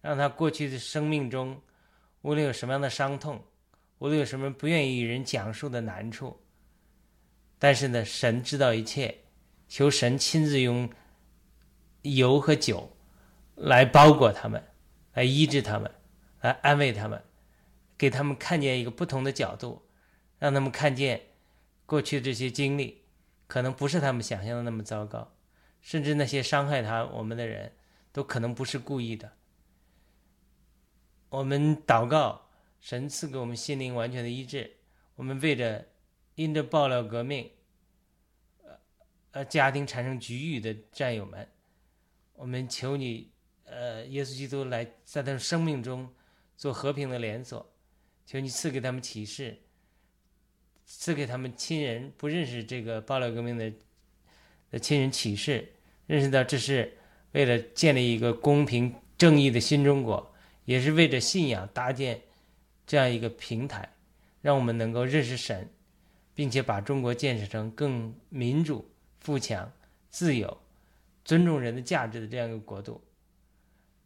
[0.00, 1.60] 让他过去的生命中，
[2.22, 3.44] 无论有什么样的伤痛，
[3.98, 6.41] 无论有什么不愿意与人讲述的难处。
[7.62, 9.18] 但是呢，神知道一切，
[9.68, 10.90] 求神亲自用
[12.02, 12.96] 油和酒
[13.54, 14.60] 来包裹他们，
[15.12, 15.88] 来医治他们，
[16.40, 17.22] 来安慰他们，
[17.96, 19.86] 给他们看见一个不同的角度，
[20.40, 21.22] 让他们看见
[21.86, 23.04] 过去这些经历
[23.46, 25.32] 可能不是他们想象的那么糟糕，
[25.80, 27.74] 甚至那些伤害他我们的人
[28.10, 29.30] 都可能不是故意的。
[31.28, 32.50] 我们祷告，
[32.80, 34.78] 神赐给我们心灵完全的医治，
[35.14, 35.91] 我们为着。
[36.34, 37.50] 因着爆料革命，
[38.62, 38.70] 呃
[39.32, 41.46] 呃，家庭产生局域的战友们，
[42.34, 43.30] 我们求你，
[43.64, 46.10] 呃，耶稣基督来在他们生命中
[46.56, 47.74] 做和平的连锁，
[48.24, 49.60] 求你赐给他们启示，
[50.86, 53.72] 赐给他们亲人不认识这个爆料革命的
[54.70, 55.70] 的亲人启示，
[56.06, 56.96] 认识到这是
[57.32, 62.20] 为了建立一个公平正义的新中国，也是为着信仰搭建
[62.86, 63.94] 这样一个平台，
[64.40, 65.70] 让我们能够认识神。
[66.34, 69.70] 并且把中国建设成更民主、富强、
[70.10, 70.58] 自由、
[71.24, 73.02] 尊重人的价值的这样一个国度，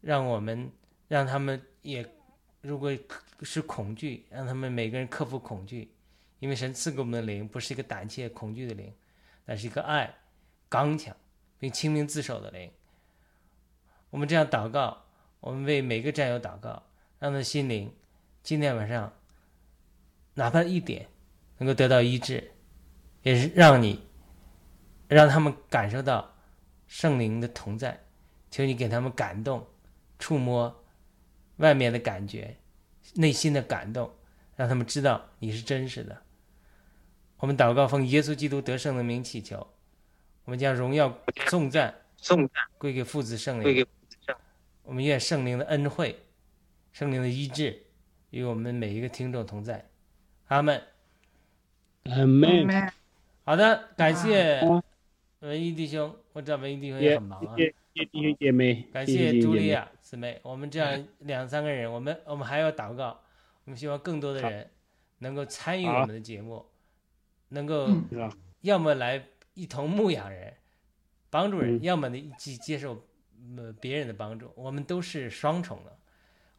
[0.01, 0.71] 让我们
[1.07, 2.05] 让他们也，
[2.61, 2.91] 如果
[3.41, 5.91] 是恐惧，让他们每个人克服恐惧，
[6.39, 8.93] 因为神赐给我们的灵不是一个胆怯、恐惧的灵，
[9.45, 10.13] 那是一个爱、
[10.67, 11.15] 刚强
[11.57, 12.71] 并清明自守的灵。
[14.09, 15.05] 我们这样祷告，
[15.39, 16.83] 我们为每个战友祷告，
[17.19, 17.93] 让他心灵
[18.43, 19.13] 今天晚上
[20.33, 21.07] 哪怕一点
[21.57, 22.51] 能够得到医治，
[23.23, 24.07] 也是让你
[25.07, 26.35] 让他们感受到
[26.87, 28.03] 圣灵的同在。
[28.49, 29.67] 求你给他们感动、
[30.17, 30.83] 触摸
[31.57, 32.55] 外面的感觉、
[33.15, 34.09] 内心的感动，
[34.55, 36.17] 让他们知道你是真实的。
[37.37, 39.67] 我们祷告，奉耶稣基督得胜的名祈求，
[40.45, 41.13] 我们将荣耀、
[41.47, 43.85] 颂赞、颂赞归给父子圣灵。
[44.83, 46.17] 我们愿圣灵的恩惠、
[46.93, 47.85] 圣灵的医治
[48.29, 49.89] 与我们每一个听众同在。
[50.47, 50.81] 阿门。
[52.09, 52.65] 阿门。
[52.65, 52.91] 们
[53.43, 54.61] 好的，感谢
[55.39, 57.55] 文艺弟兄，我知道文艺弟兄也也很忙啊。
[57.57, 59.67] 谢谢弟兄姐妹，感谢谢谢茱莉。
[59.67, 63.19] 亚姊妹，我们这样两三个人，我们我们还要祷告，
[63.65, 64.69] 我们希望更多的人
[65.19, 66.65] 能够参与我们的节目，
[67.49, 67.87] 能够？
[68.61, 70.53] 要么来一同牧养人，
[71.29, 73.05] 帮助人，嗯要么呢去接受
[73.55, 75.95] 呃别人的帮助，我们都是双重的，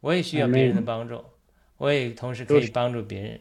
[0.01, 1.23] 我也需要别人的帮助，
[1.77, 3.41] 我也同时可以帮助别人。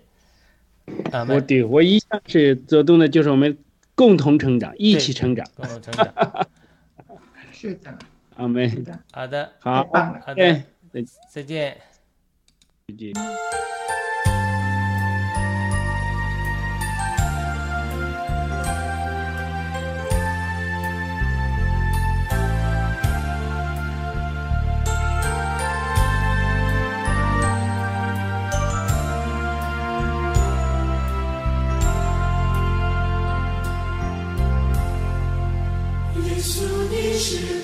[1.11, 3.57] 啊，我对我一向是做动的，就是我们
[3.95, 5.45] 共同成长，一起成长。
[5.55, 6.47] 共同成长。
[7.51, 7.97] 是的，
[8.35, 8.69] 阿门。
[8.69, 9.83] 是的，好的，好。
[9.83, 9.91] 好
[10.37, 11.77] 哎的，再见。
[12.87, 13.13] 再见。
[37.17, 37.56] 你